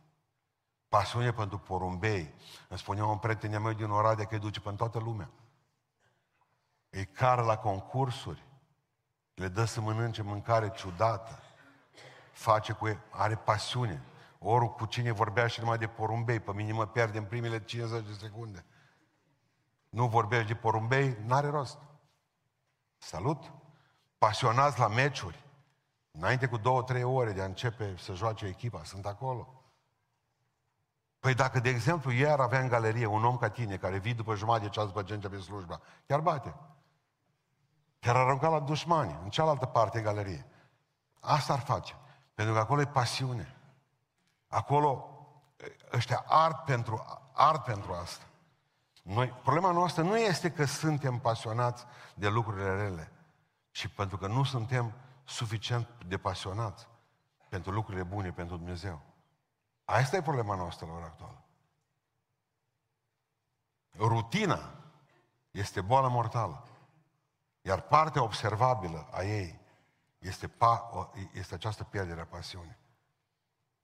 [0.90, 2.34] Pasiune pentru porumbei.
[2.68, 5.30] Îmi spunea un prieten meu din Oradea că îi duce pe toată lumea.
[6.90, 8.46] Îi cară la concursuri,
[9.34, 11.40] le dă să mănânce mâncare ciudată
[12.42, 14.04] face cu el, are pasiune.
[14.40, 18.06] Ori cu cine vorbea și numai de porumbei, pe mine mă pierde în primele 50
[18.06, 18.66] de secunde.
[19.90, 21.78] Nu vorbești de porumbei, n-are rost.
[22.98, 23.52] Salut!
[24.18, 25.46] Pasionați la meciuri.
[26.12, 29.64] Înainte cu două, trei ore de a începe să joace echipa, sunt acolo.
[31.20, 34.36] Păi dacă, de exemplu, ieri avea în galerie un om ca tine, care vii după
[34.36, 36.56] jumătate de ceas după ce începe slujba, chiar bate.
[38.00, 40.46] Chiar arunca la dușmani, în cealaltă parte în galerie.
[41.20, 41.96] Asta ar face.
[42.34, 43.56] Pentru că acolo e pasiune.
[44.48, 45.06] Acolo
[45.94, 48.26] ăștia ard pentru, ard pentru asta.
[49.04, 53.12] Noi, problema noastră nu este că suntem pasionați de lucrurile rele,
[53.72, 56.88] ci pentru că nu suntem suficient de pasionați
[57.50, 59.02] pentru lucrurile bune, pentru Dumnezeu.
[59.86, 61.44] Asta e problema noastră la ora actuală.
[63.98, 64.72] Rutina
[65.52, 66.68] este boală mortală.
[67.62, 69.61] Iar partea observabilă a ei
[70.22, 70.90] este, pa,
[71.34, 72.78] este această pierdere a pasiunii.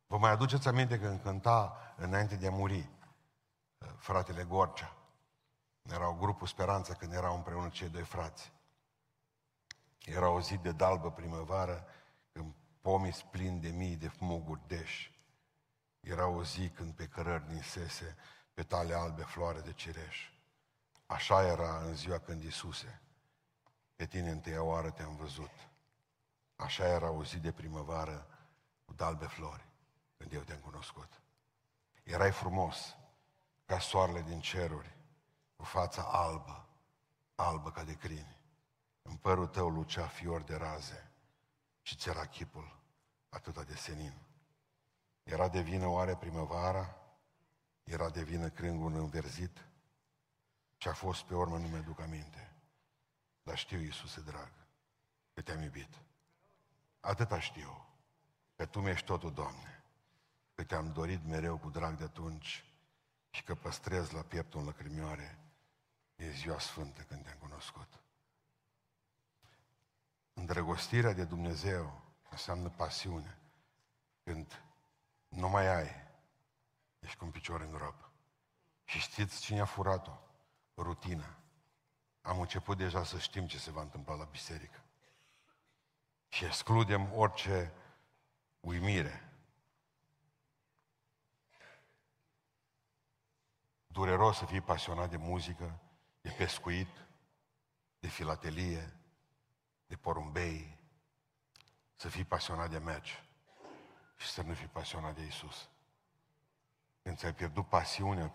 [0.08, 2.90] Vă mai aduceți aminte când cânta înainte de a muri
[3.78, 4.96] uh, fratele Gorcea.
[5.82, 8.52] Era o grupul Speranță când erau împreună cei doi frați.
[10.06, 11.88] Era o zi de dalbă primăvară,
[12.32, 15.20] când pomii plini de mii de muguri deși.
[16.00, 18.16] Era o zi când pe cărări ninsese
[18.54, 20.32] petale albe floare de cireș.
[21.06, 23.02] Așa era în ziua când Iisuse,
[23.96, 25.52] pe tine întâia oară te-am văzut.
[26.58, 28.28] Așa era o zi de primăvară
[28.86, 29.66] cu dalbe flori,
[30.18, 31.22] când eu te-am cunoscut.
[32.04, 32.96] Erai frumos,
[33.66, 34.96] ca soarele din ceruri,
[35.56, 36.68] cu fața albă,
[37.36, 38.38] albă ca de crini.
[39.02, 41.12] În părul tău lucea fior de raze
[41.82, 42.80] și ți era chipul
[43.30, 44.14] atâta de senin.
[45.24, 46.96] Era de vină oare primăvara?
[47.84, 49.68] Era de vină crângul înverzit?
[50.78, 52.54] Ce a fost pe urmă nu mi-aduc aminte.
[53.44, 54.52] Dar știu, Iisuse drag,
[55.34, 56.02] că te-am iubit.
[57.08, 57.86] Atâta știu,
[58.56, 59.84] că Tu mi-ești totul, Doamne,
[60.54, 62.66] că Te-am dorit mereu cu drag de atunci
[63.30, 65.40] și că păstrez la pieptul în lăcrimioare
[66.16, 67.88] e ziua sfântă când Te-am cunoscut.
[70.34, 73.38] Îndrăgostirea de Dumnezeu înseamnă pasiune.
[74.24, 74.62] Când
[75.28, 75.90] nu mai ai,
[77.00, 78.12] ești cu un picior în groapă.
[78.84, 80.18] Și știți cine a furat-o?
[80.76, 81.38] Rutina.
[82.22, 84.82] Am început deja să știm ce se va întâmpla la biserică
[86.28, 87.74] și excludem orice
[88.60, 89.32] uimire.
[93.88, 95.80] Dureros să fii pasionat de muzică,
[96.22, 97.06] de pescuit,
[98.00, 98.94] de filatelie,
[99.88, 100.80] de porumbei,
[101.96, 103.24] să fii pasionat de meci
[104.16, 105.70] și să nu fii pasionat de Isus.
[107.02, 108.34] Când ți-ai pierdut pasiunea,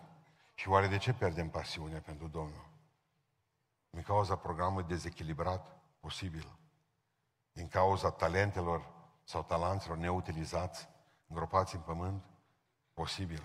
[0.53, 2.69] și oare de ce pierdem pasiunea pentru Domnul?
[3.89, 5.81] Din cauza programului dezechilibrat?
[5.99, 6.57] Posibil
[7.53, 8.91] din cauza talentelor
[9.23, 10.89] sau talanților neutilizați,
[11.27, 12.23] îngropați în pământ?
[12.93, 13.43] Posibil.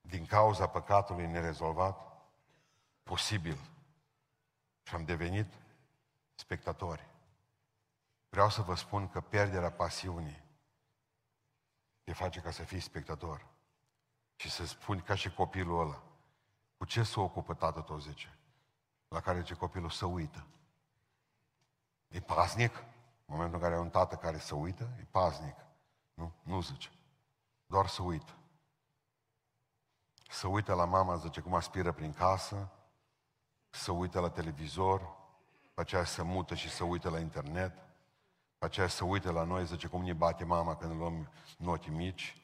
[0.00, 2.00] din cauza păcatului nerezolvat?
[3.02, 3.58] Posibil.
[4.82, 5.54] Și am devenit
[6.34, 7.08] spectatori.
[8.28, 10.42] Vreau să vă spun că pierderea pasiunii
[12.04, 13.46] te face ca să fii spectator.
[14.36, 16.02] Și să spuni ca și copilul ăla.
[16.76, 18.38] Cu ce se ocupă tată tot zice?
[19.08, 20.46] La care ce copilul să uită.
[22.08, 22.76] E paznic?
[23.26, 25.56] În momentul în care ai un tată care să uită, e paznic.
[26.14, 26.32] Nu?
[26.42, 26.90] Nu zice.
[27.66, 28.32] Doar să uită.
[30.30, 32.68] Să uită la mama, zice, cum aspiră prin casă,
[33.70, 35.16] să uită la televizor,
[35.74, 37.72] pe aceea să mută și să uită la internet,
[38.58, 42.42] pe aceea să uită la noi, zice, cum ne bate mama când luăm noti mici,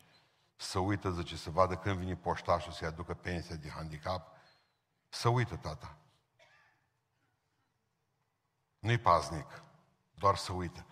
[0.56, 4.28] să uită, zice, să vadă când vine poștașul să-i aducă pensia de handicap,
[5.08, 5.96] să uită tata.
[8.84, 9.62] Nu-i paznic,
[10.14, 10.86] doar să uită.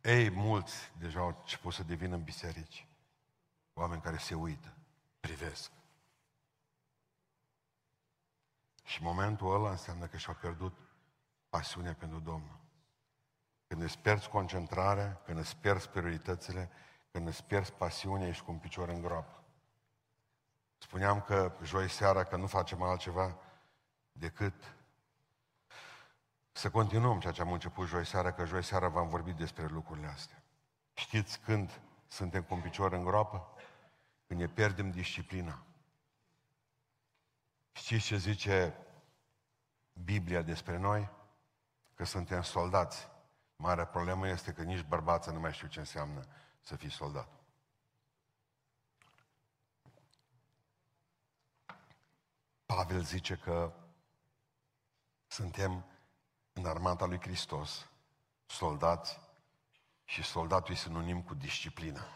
[0.00, 2.86] Ei, mulți deja au început să devină în biserici.
[3.74, 4.74] Oameni care se uită,
[5.20, 5.70] privesc.
[8.84, 10.78] Și momentul ăla înseamnă că și-au pierdut
[11.48, 12.58] pasiunea pentru Domnul.
[13.66, 16.70] Când îți pierzi concentrarea, când îți pierzi prioritățile,
[17.10, 19.42] când îți pierzi pasiunea, ești cu un picior în groapă.
[20.78, 23.38] Spuneam că joi seara că nu facem altceva
[24.12, 24.76] decât
[26.52, 30.06] să continuăm ceea ce am început joi seara, că joi seara v-am vorbit despre lucrurile
[30.06, 30.42] astea.
[30.94, 33.54] Știți când suntem cu un picior în groapă?
[34.26, 35.62] Când ne pierdem disciplina.
[37.72, 38.76] Știți ce zice
[39.92, 41.10] Biblia despre noi?
[41.94, 43.10] Că suntem soldați.
[43.56, 46.26] Marea problemă este că nici bărbații nu mai știu ce înseamnă
[46.60, 47.28] să fii soldat.
[52.66, 53.72] Pavel zice că
[55.26, 55.91] suntem
[56.52, 57.88] în armata lui Hristos,
[58.46, 59.20] soldați,
[60.04, 62.06] și soldatul e sinonim cu disciplină.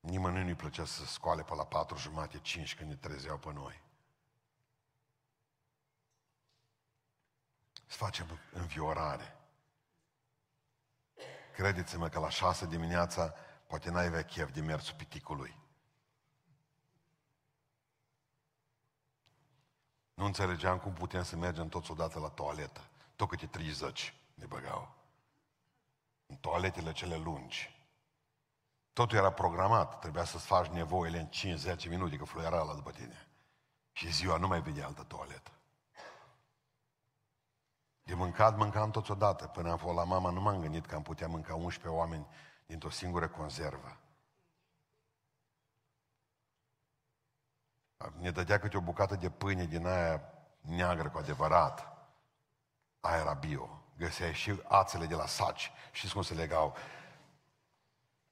[0.00, 3.82] Nimănui nu-i plăcea să scoale pe la patru jumate, cinci când ne trezeau pe noi.
[7.86, 9.36] Să facem înviorare.
[11.52, 13.34] Credeți-mă că la șase dimineața
[13.66, 15.65] poate n-ai avea chef de mersul piticului.
[20.16, 22.80] Nu înțelegeam cum putem să mergem toți odată la toaletă.
[23.16, 24.94] Tot câte 30 ne băgau.
[26.26, 27.74] În toaletele cele lungi.
[28.92, 29.98] Totul era programat.
[29.98, 33.28] Trebuia să-ți faci nevoile în 5-10 minute, că fluiera la după tine.
[33.92, 35.50] Și ziua nu mai vede altă toaletă.
[38.02, 39.46] De mâncat, mâncam toți odată.
[39.46, 42.26] Până am fost la mama, nu m-am gândit că am putea mânca 11 oameni
[42.66, 43.96] dintr-o singură conservă.
[48.18, 50.20] Ne dădea câte o bucată de pâine din aia
[50.60, 51.96] neagră cu adevărat.
[53.00, 53.80] Aia era bio.
[53.96, 55.72] Găseai și ațele de la saci.
[55.92, 56.76] Știți cum se legau?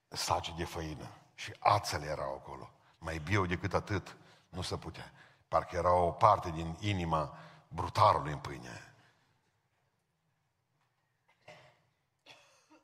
[0.09, 1.09] Saci de făină.
[1.35, 2.71] Și ațele erau acolo.
[2.99, 4.17] Mai bio decât atât
[4.49, 5.13] nu se putea.
[5.49, 7.37] Parcă era o parte din inima
[7.69, 8.95] brutarului în pâine.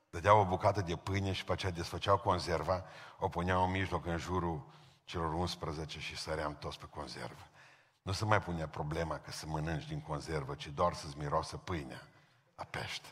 [0.09, 2.83] Dădeau o bucată de pâine și pe aceea desfăceau conserva,
[3.19, 4.63] o puneau în mijloc, în jurul
[5.11, 7.47] celor 11 și săream toți pe conservă.
[8.01, 12.07] Nu se mai punea problema că să mănânci din conservă, ci doar să-ți miroasă pâinea
[12.55, 13.07] a pește.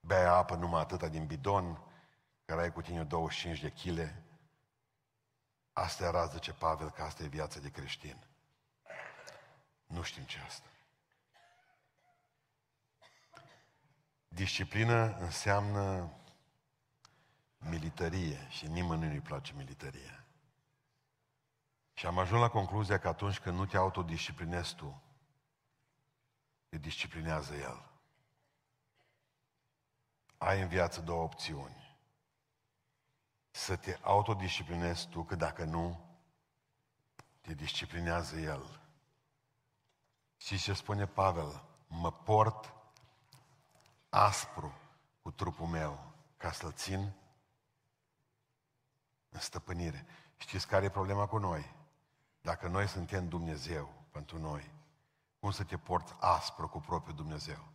[0.00, 1.80] Bea apă numai atâta din bidon,
[2.44, 4.22] care ai cu tine 25 de chile.
[5.72, 8.26] Asta era, zice Pavel, că asta e viața de creștin.
[9.86, 10.68] Nu știm ce asta.
[14.28, 16.12] Disciplină înseamnă
[17.58, 20.24] militarie și nimănui nu-i place militaria.
[21.92, 25.02] Și am ajuns la concluzia că atunci când nu te autodisciplinezi tu,
[26.68, 27.90] te disciplinează El.
[30.38, 31.98] Ai în viață două opțiuni.
[33.50, 36.08] Să te autodisciplinezi tu, că dacă nu,
[37.40, 38.80] te disciplinează El.
[40.36, 41.64] Și ce spune Pavel?
[41.86, 42.74] Mă port
[44.08, 44.78] aspru
[45.22, 47.12] cu trupul meu ca să-l țin
[49.28, 50.06] în stăpânire.
[50.36, 51.74] Știți care e problema cu noi?
[52.40, 54.70] Dacă noi suntem Dumnezeu pentru noi,
[55.38, 57.68] cum să te porți aspru cu propriul Dumnezeu?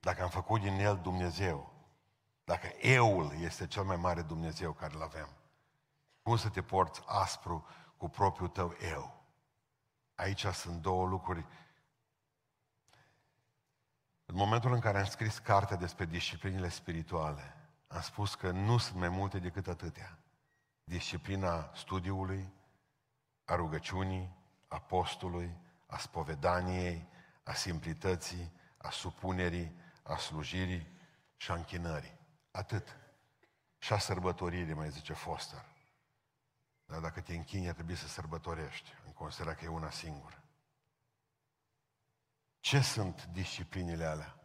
[0.00, 1.72] Dacă am făcut din El Dumnezeu,
[2.44, 5.28] dacă Eul este cel mai mare Dumnezeu care îl avem,
[6.22, 7.66] cum să te porți aspru
[7.96, 9.24] cu propriul tău Eu?
[10.14, 11.46] Aici sunt două lucruri.
[14.24, 17.61] În momentul în care am scris cartea despre disciplinile spirituale,
[17.92, 20.18] am spus că nu sunt mai multe decât atâtea.
[20.84, 22.52] Disciplina studiului,
[23.44, 24.36] a rugăciunii,
[24.68, 27.08] a postului, a spovedaniei,
[27.42, 30.98] a simplității, a supunerii, a slujirii
[31.36, 32.18] și a închinării.
[32.50, 32.96] Atât.
[33.78, 35.64] Și a sărbătoririi, mai zice Foster.
[36.84, 38.90] Dar dacă te închini, ar trebui să sărbătorești.
[39.06, 40.42] În considera că e una singură.
[42.60, 44.36] Ce sunt disciplinile alea?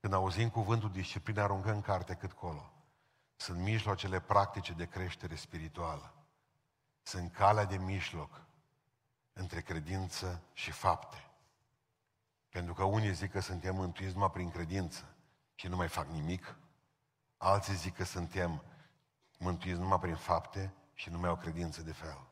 [0.00, 2.73] Când auzim cuvântul disciplină, aruncăm carte cât colo.
[3.36, 6.14] Sunt mijloacele practice de creștere spirituală.
[7.02, 8.46] Sunt calea de mijloc
[9.32, 11.30] între credință și fapte.
[12.48, 15.14] Pentru că unii zic că suntem mântuiți numai prin credință
[15.54, 16.56] și nu mai fac nimic.
[17.36, 18.62] Alții zic că suntem
[19.38, 22.26] mântuiți numai prin fapte și nu mai au credință de fel.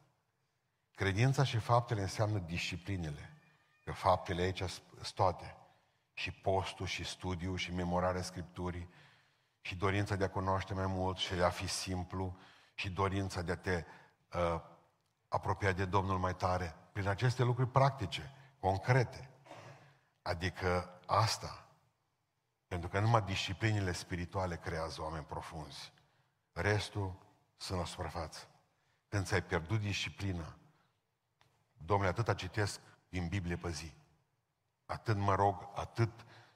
[0.94, 3.36] Credința și faptele înseamnă disciplinele.
[3.84, 5.56] Că faptele aici sunt toate.
[6.12, 8.88] Și postul, și studiul, și memorarea Scripturii,
[9.62, 12.36] și dorința de a cunoaște mai mult, și de a fi simplu,
[12.74, 13.84] și dorința de a te
[14.32, 14.60] uh,
[15.28, 16.74] apropia de Domnul mai tare.
[16.92, 19.30] Prin aceste lucruri practice, concrete.
[20.22, 21.66] Adică asta.
[22.66, 25.92] Pentru că numai disciplinile spirituale creează oameni profunzi.
[26.52, 27.14] Restul
[27.56, 28.46] sunt la suprafață.
[29.08, 30.56] Când ți-ai pierdut disciplina,
[31.84, 33.94] Domnule, atâta citesc din Biblie pe zi.
[34.86, 36.10] Atât mă rog, atât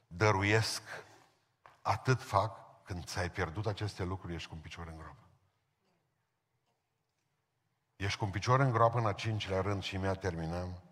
[0.07, 0.83] dăruiesc,
[1.83, 5.29] atât fac, când ți-ai pierdut aceste lucruri, ești cu un picior în groapă.
[7.97, 10.83] Ești cu un picior în groapă în a cincilea rând și mi-a terminăm.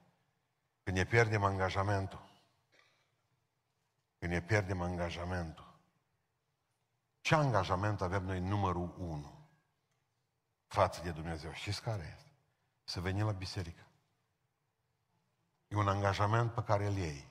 [0.82, 2.30] Când ne pierdem angajamentul.
[4.18, 5.74] Când ne pierdem angajamentul.
[7.20, 9.48] Ce angajament avem noi numărul unu
[10.66, 11.52] față de Dumnezeu?
[11.52, 12.30] Știți care este?
[12.84, 13.86] Să venim la biserică.
[15.68, 17.28] E un angajament pe care îl iei.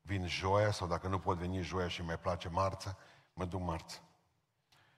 [0.00, 2.96] Vin joia sau dacă nu pot veni joia și mai place marța,
[3.38, 3.98] mă duc marța.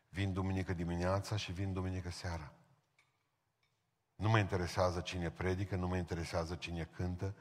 [0.09, 2.53] Vin duminică dimineața și vin duminică seara.
[4.15, 7.35] Nu mă interesează cine predică, nu mă interesează cine cântă,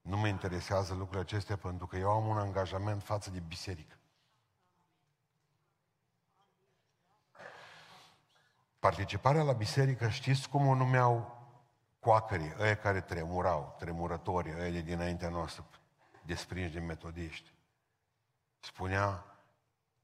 [0.00, 3.96] nu mă interesează lucrurile acestea pentru că eu am un angajament față de biserică.
[8.78, 11.38] Participarea la biserică, știți cum o numeau
[11.98, 15.68] coacării, ăia care tremurau, tremurătorii, ăia de dinaintea noastră,
[16.22, 17.52] desprinși din metodiști.
[18.60, 19.29] Spunea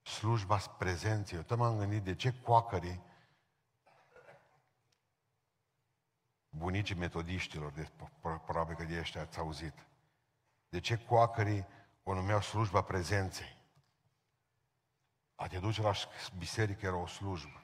[0.06, 1.36] slujba prezenței.
[1.36, 3.02] Eu tot m-am gândit de ce coacării
[6.48, 7.90] bunicii metodiștilor, de,
[8.20, 9.86] probabil că de ăștia ați auzit.
[10.68, 11.66] De ce coacării
[12.02, 13.56] o numeau slujba prezenței?
[15.34, 15.92] A te duce la
[16.38, 17.62] biserică era o slujbă.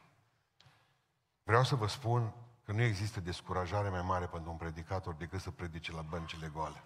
[1.43, 2.34] Vreau să vă spun
[2.64, 6.82] că nu există descurajare mai mare pentru un predicator decât să predice la băncile goale.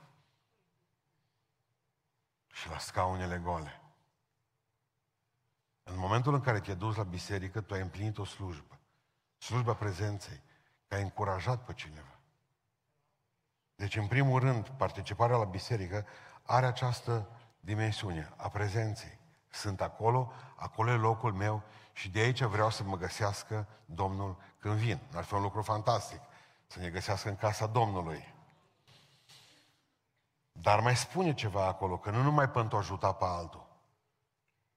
[2.52, 3.80] Și la scaunele goale.
[5.88, 8.78] În momentul în care te-ai dus la biserică, tu ai împlinit o slujbă.
[9.38, 10.42] Slujba prezenței.
[10.88, 12.18] Că ai încurajat pe cineva.
[13.74, 16.06] Deci, în primul rând, participarea la biserică
[16.42, 17.28] are această
[17.60, 19.18] dimensiune a prezenței.
[19.50, 21.62] Sunt acolo, acolo e locul meu
[21.92, 25.00] și de aici vreau să mă găsească Domnul când vin.
[25.14, 26.20] Ar fi un lucru fantastic
[26.66, 28.34] să ne găsească în casa Domnului.
[30.52, 33.65] Dar mai spune ceva acolo, că nu numai pentru a ajuta pe altul.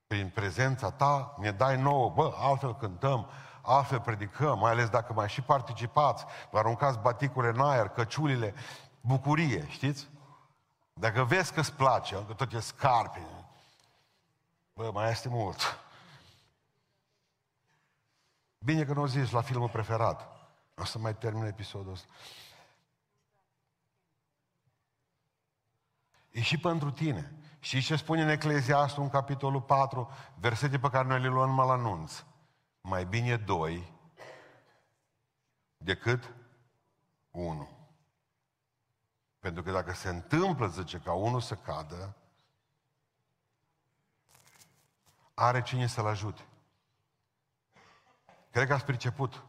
[0.09, 3.29] Prin prezența ta ne dai nouă, bă, altfel cântăm,
[3.61, 8.53] altfel predicăm, mai ales dacă mai și participați, vă aruncați baticule în aer, căciulile,
[9.01, 10.09] bucurie, știți?
[10.93, 13.27] Dacă vezi că îți place, că tot e scarpe,
[14.73, 15.79] bă, mai este mult.
[18.59, 20.27] Bine că nu o zis la filmul preferat.
[20.77, 22.07] O să mai termin episodul ăsta.
[26.31, 27.38] E și pentru tine.
[27.59, 31.67] Și ce spune în Ecleziastul, în capitolul 4, versete pe care noi le luăm numai
[31.67, 32.23] la anunț.
[32.81, 33.93] Mai bine doi
[35.77, 36.33] decât
[37.31, 37.77] unul.
[39.39, 42.15] Pentru că dacă se întâmplă, zice, ca unul să cadă,
[45.33, 46.41] are cine să-l ajute.
[48.51, 49.43] Cred că ați priceput.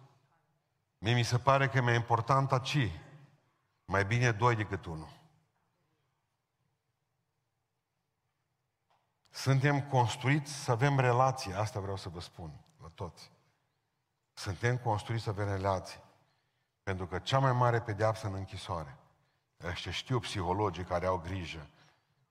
[0.98, 3.00] Mie mi se pare că e mai important aci.
[3.84, 5.19] Mai bine doi decât unul.
[9.30, 11.52] Suntem construiți să avem relații.
[11.52, 12.52] Asta vreau să vă spun
[12.82, 13.30] la toți.
[14.32, 16.00] Suntem construiți să avem relații.
[16.82, 18.96] Pentru că cea mai mare pedeapsă în închisoare,
[19.64, 21.68] ăștia știu psihologii care au grijă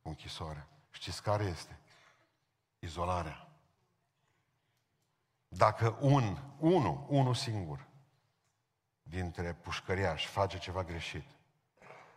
[0.02, 0.68] cu închisoarea.
[0.91, 1.80] Știți care este?
[2.80, 3.47] Izolarea.
[5.47, 7.88] Dacă un, unul, unul singur
[9.02, 11.26] dintre pușcăriași face ceva greșit,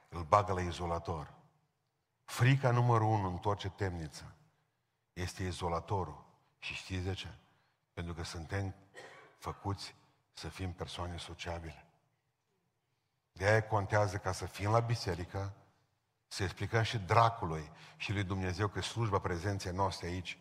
[0.08, 1.34] îl bagă la izolator.
[2.24, 4.34] Frica numărul unu întoarce temniță.
[5.12, 6.24] Este izolatorul.
[6.58, 7.28] Și știți de ce?
[7.92, 8.74] Pentru că suntem
[9.38, 9.94] făcuți
[10.32, 11.86] să fim persoane sociabile.
[13.32, 15.52] De aia contează ca să fim la biserică,
[16.26, 20.38] să explicăm și dracului și lui Dumnezeu că slujba prezenței noastre aici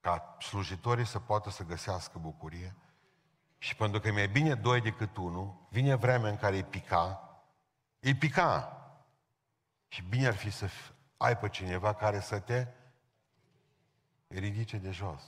[0.00, 2.74] ca slujitorii să poată să găsească bucurie.
[3.58, 7.20] Și pentru că e mai bine doi decât unul, vine vremea în care îi pica,
[8.00, 8.80] îi pica.
[9.88, 10.68] Și bine ar fi să
[11.16, 12.66] ai pe cineva care să te
[14.28, 15.22] ridice de jos.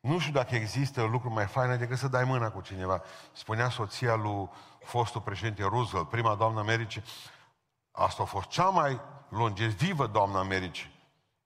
[0.00, 3.02] Nu știu dacă există un lucru mai fain decât să dai mâna cu cineva.
[3.32, 4.50] Spunea soția lui
[4.80, 7.04] fostul președinte Roosevelt, prima doamnă Americii,
[7.90, 10.94] asta a fost cea mai longevivă doamnă Americii.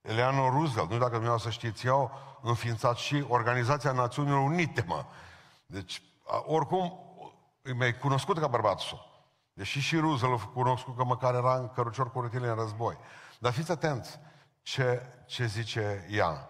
[0.01, 2.11] Eleanor Roosevelt, nu știu dacă dumneavoastră știți, eu
[2.43, 5.05] înființat și Organizația Națiunilor Unite, mă.
[5.67, 6.03] Deci,
[6.47, 7.01] oricum,
[7.63, 9.11] e mai cunoscut ca bărbatul său.
[9.53, 12.97] Deși și Roosevelt a cunoscut că măcar era în cărucior cu rotile în război.
[13.39, 14.19] Dar fiți atenți
[14.63, 16.50] ce, ce zice ea.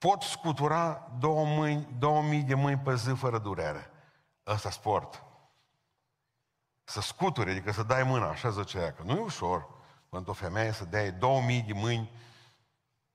[0.00, 3.90] Pot scutura două, mâini, două mii de mâini pe zi fără durere.
[4.46, 5.24] Ăsta sport.
[6.84, 9.68] Să scuturi, adică să dai mâna, așa zice ea, că nu e ușor
[10.08, 12.10] pentru o femeie să dea două mii de mâini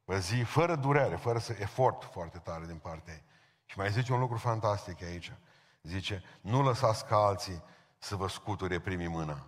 [0.04, 3.24] pe zi, fără durere, fără să efort foarte tare din partea ei.
[3.66, 5.34] Și mai zice un lucru fantastic aici.
[5.82, 7.64] Zice, nu lăsați ca alții
[7.98, 9.46] să vă scuture primii mâna.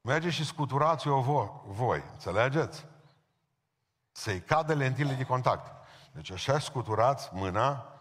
[0.00, 1.20] Mergeți și scuturați-o
[1.66, 2.86] voi, înțelegeți?
[4.16, 5.72] Să-i cadă lentile de contact.
[6.12, 7.92] Deci așa scuturați mâna,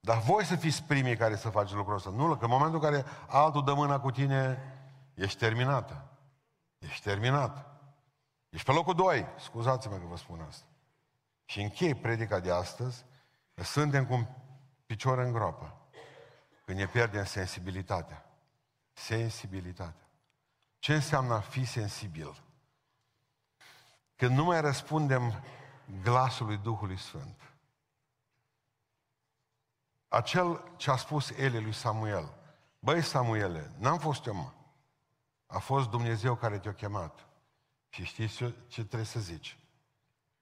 [0.00, 2.10] dar voi să fiți primii care să faceți lucrul ăsta.
[2.10, 4.58] Nu, că în momentul în care altul dă mâna cu tine,
[5.14, 6.04] ești terminată.
[6.78, 7.66] Ești terminat.
[8.48, 9.26] Ești pe locul doi.
[9.38, 10.66] Scuzați-mă că vă spun asta.
[11.44, 13.04] Și închei predica de astăzi,
[13.54, 14.26] că suntem cu un
[14.86, 15.76] picior în groapă.
[16.64, 18.24] Când ne pierdem sensibilitatea.
[18.92, 20.08] Sensibilitatea.
[20.78, 22.44] Ce înseamnă a fi sensibil?
[24.16, 25.42] Când nu mai răspundem
[26.02, 27.40] glasului Duhului Sfânt.
[30.08, 32.34] Acel ce a spus Ele lui Samuel.
[32.78, 34.52] Băi, Samuele, n-am fost eu, mă.
[35.46, 37.26] A fost Dumnezeu care te-a chemat.
[37.88, 39.58] Și știți ce, ce trebuie să zici?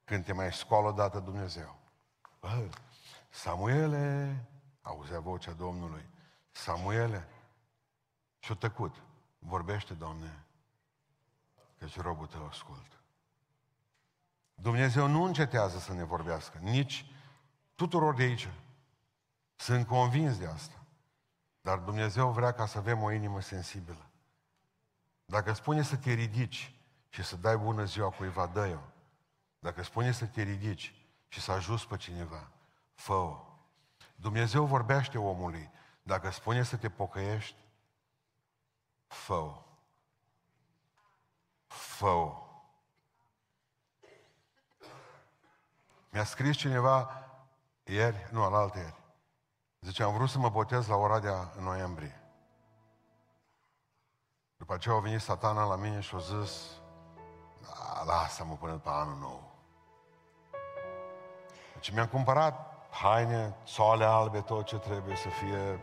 [0.05, 1.79] Când te mai scoală odată Dumnezeu.
[2.41, 2.68] Bă,
[3.31, 4.45] Samuele,
[4.83, 6.09] auzea vocea Domnului.
[6.51, 7.29] Samuele,
[8.39, 9.03] și-a tăcut.
[9.39, 10.45] Vorbește, Doamne,
[11.79, 13.03] căci robul tău ascult.
[14.55, 17.07] Dumnezeu nu încetează să ne vorbească, nici
[17.74, 18.48] tuturor de aici.
[19.57, 20.84] Sunt convins de asta.
[21.61, 24.11] Dar Dumnezeu vrea ca să avem o inimă sensibilă.
[25.24, 26.74] Dacă spune să te ridici
[27.09, 28.80] și să dai bună ziua cuiva, dă-o.
[29.59, 30.94] Dacă spune să te ridici
[31.28, 32.50] și să ajuți pe cineva,
[32.94, 33.44] fă-o.
[34.16, 35.70] Dumnezeu vorbește omului.
[36.02, 37.57] Dacă spune să te pocăiești,
[39.07, 39.62] fă-o.
[41.66, 42.43] Fă-o.
[46.14, 47.10] Mi-a scris cineva
[47.84, 49.02] ieri, nu, al alte ieri.
[49.80, 52.22] Zice, am vrut să mă botez la Oradea în noiembrie.
[54.56, 56.70] După aceea a venit satana la mine și a zis,
[57.62, 59.52] da, lasă-mă până pe anul nou.
[61.74, 65.80] Deci mi-am cumpărat haine, soale albe, tot ce trebuie să fie.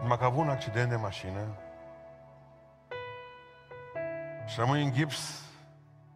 [0.00, 1.58] Numai că a avut un accident de mașină
[4.46, 5.42] și rămâi în gips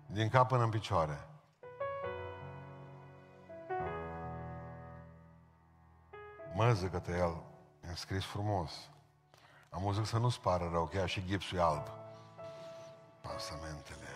[0.06, 1.26] din cap până în picioare.
[6.54, 7.42] Mă zică el,
[7.82, 8.72] mi-a scris frumos.
[9.70, 11.88] Am auzit să nu-ți pară rău, că și gipsul e alb.
[13.20, 14.06] Pasamentele.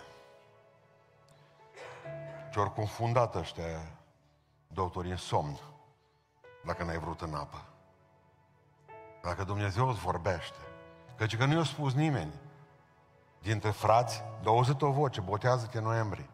[2.53, 3.65] Ce-ori confundat ăștia
[4.67, 5.59] doctorii în somn,
[6.65, 7.65] dacă n-ai vrut în apă.
[9.23, 10.59] Dacă Dumnezeu îți vorbește.
[11.17, 12.33] Căci că nu i-a spus nimeni
[13.43, 16.29] dintre frați, dar auzit o voce, botează-te în noiembrie.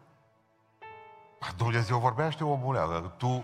[1.57, 3.13] Dumnezeu vorbește o buleagă.
[3.17, 3.43] Tu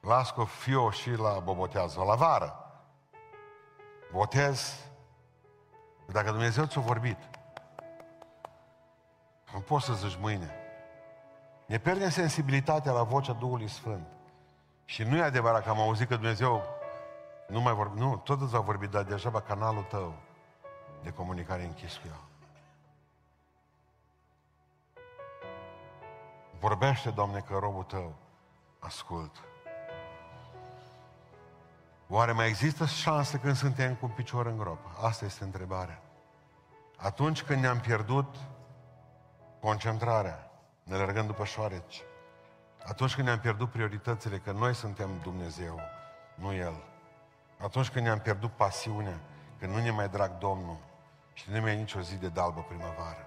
[0.00, 2.54] las cu fiu și la bobotează, la vară.
[4.12, 4.88] Botez.
[6.06, 7.18] Dacă Dumnezeu ți-a vorbit,
[9.52, 10.54] nu poți să zici mâine.
[11.66, 14.06] Ne pierdem sensibilitatea la vocea Duhului Sfânt.
[14.84, 16.62] Și nu e adevărat că am auzit că Dumnezeu
[17.48, 17.98] nu mai vorbi.
[17.98, 20.14] Nu, tot îți va vorbi, dar deja canalul tău
[21.02, 22.20] de comunicare închis cu el.
[26.58, 28.14] Vorbește, Doamne, că robul tău
[28.78, 29.44] ascult.
[32.08, 35.06] Oare mai există șansă când suntem cu picior în groapă?
[35.06, 36.02] Asta este întrebarea.
[36.96, 38.36] Atunci când ne-am pierdut
[39.60, 40.50] concentrarea,
[40.82, 42.02] ne alergând după șoareci,
[42.84, 45.80] atunci când ne-am pierdut prioritățile, că noi suntem Dumnezeu,
[46.34, 46.82] nu El,
[47.58, 49.20] atunci când ne-am pierdut pasiunea,
[49.58, 50.78] că nu ne mai drag Domnul
[51.32, 53.26] și nu mai e nicio zi de dalbă primăvară,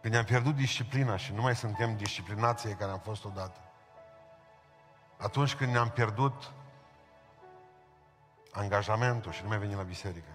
[0.00, 3.60] când ne-am pierdut disciplina și nu mai suntem disciplinații care am fost odată,
[5.16, 6.52] atunci când ne-am pierdut
[8.52, 10.30] angajamentul și nu mai venim la biserică.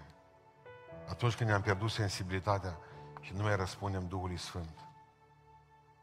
[1.09, 2.77] Atunci când ne-am pierdut sensibilitatea
[3.21, 4.79] și nu mai răspundem Duhului Sfânt.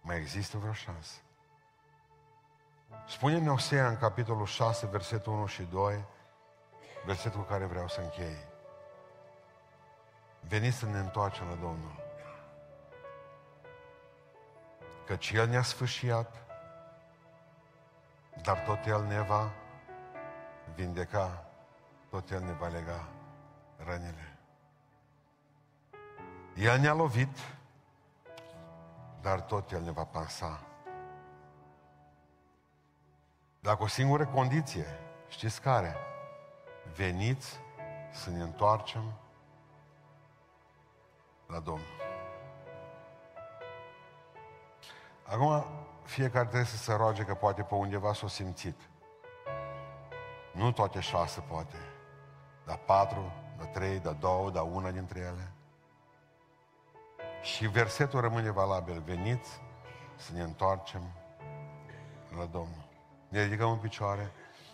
[0.00, 1.16] Mai există vreo șansă?
[3.08, 6.04] Spune-ne Osea în capitolul 6, versetul 1 și 2,
[7.04, 8.46] versetul cu care vreau să închei.
[10.48, 11.96] Veniți să ne întoarcem la Domnul.
[15.06, 16.36] Căci El ne-a sfârșiat,
[18.42, 19.50] dar tot El ne va
[20.74, 21.44] vindeca,
[22.10, 23.08] tot El ne va lega
[23.76, 24.36] rănile.
[26.56, 27.38] El ne-a lovit,
[29.20, 30.60] dar tot El ne va pansa.
[33.60, 34.86] Dar cu o singură condiție,
[35.28, 35.96] știți care?
[36.94, 37.60] Veniți
[38.12, 39.12] să ne întoarcem
[41.48, 41.86] la Domnul.
[45.22, 45.64] Acum,
[46.02, 48.80] fiecare trebuie să se roage că poate pe undeva s-o simțit.
[50.52, 51.76] Nu toate șase poate,
[52.66, 55.52] dar patru, dar trei, dar două, dar una dintre ele.
[57.42, 59.02] Și versetul rămâne valabil.
[59.04, 59.60] Veniți
[60.16, 61.02] să ne întoarcem
[62.36, 62.88] la Domnul.
[63.28, 64.32] Ne ridicăm în picioare.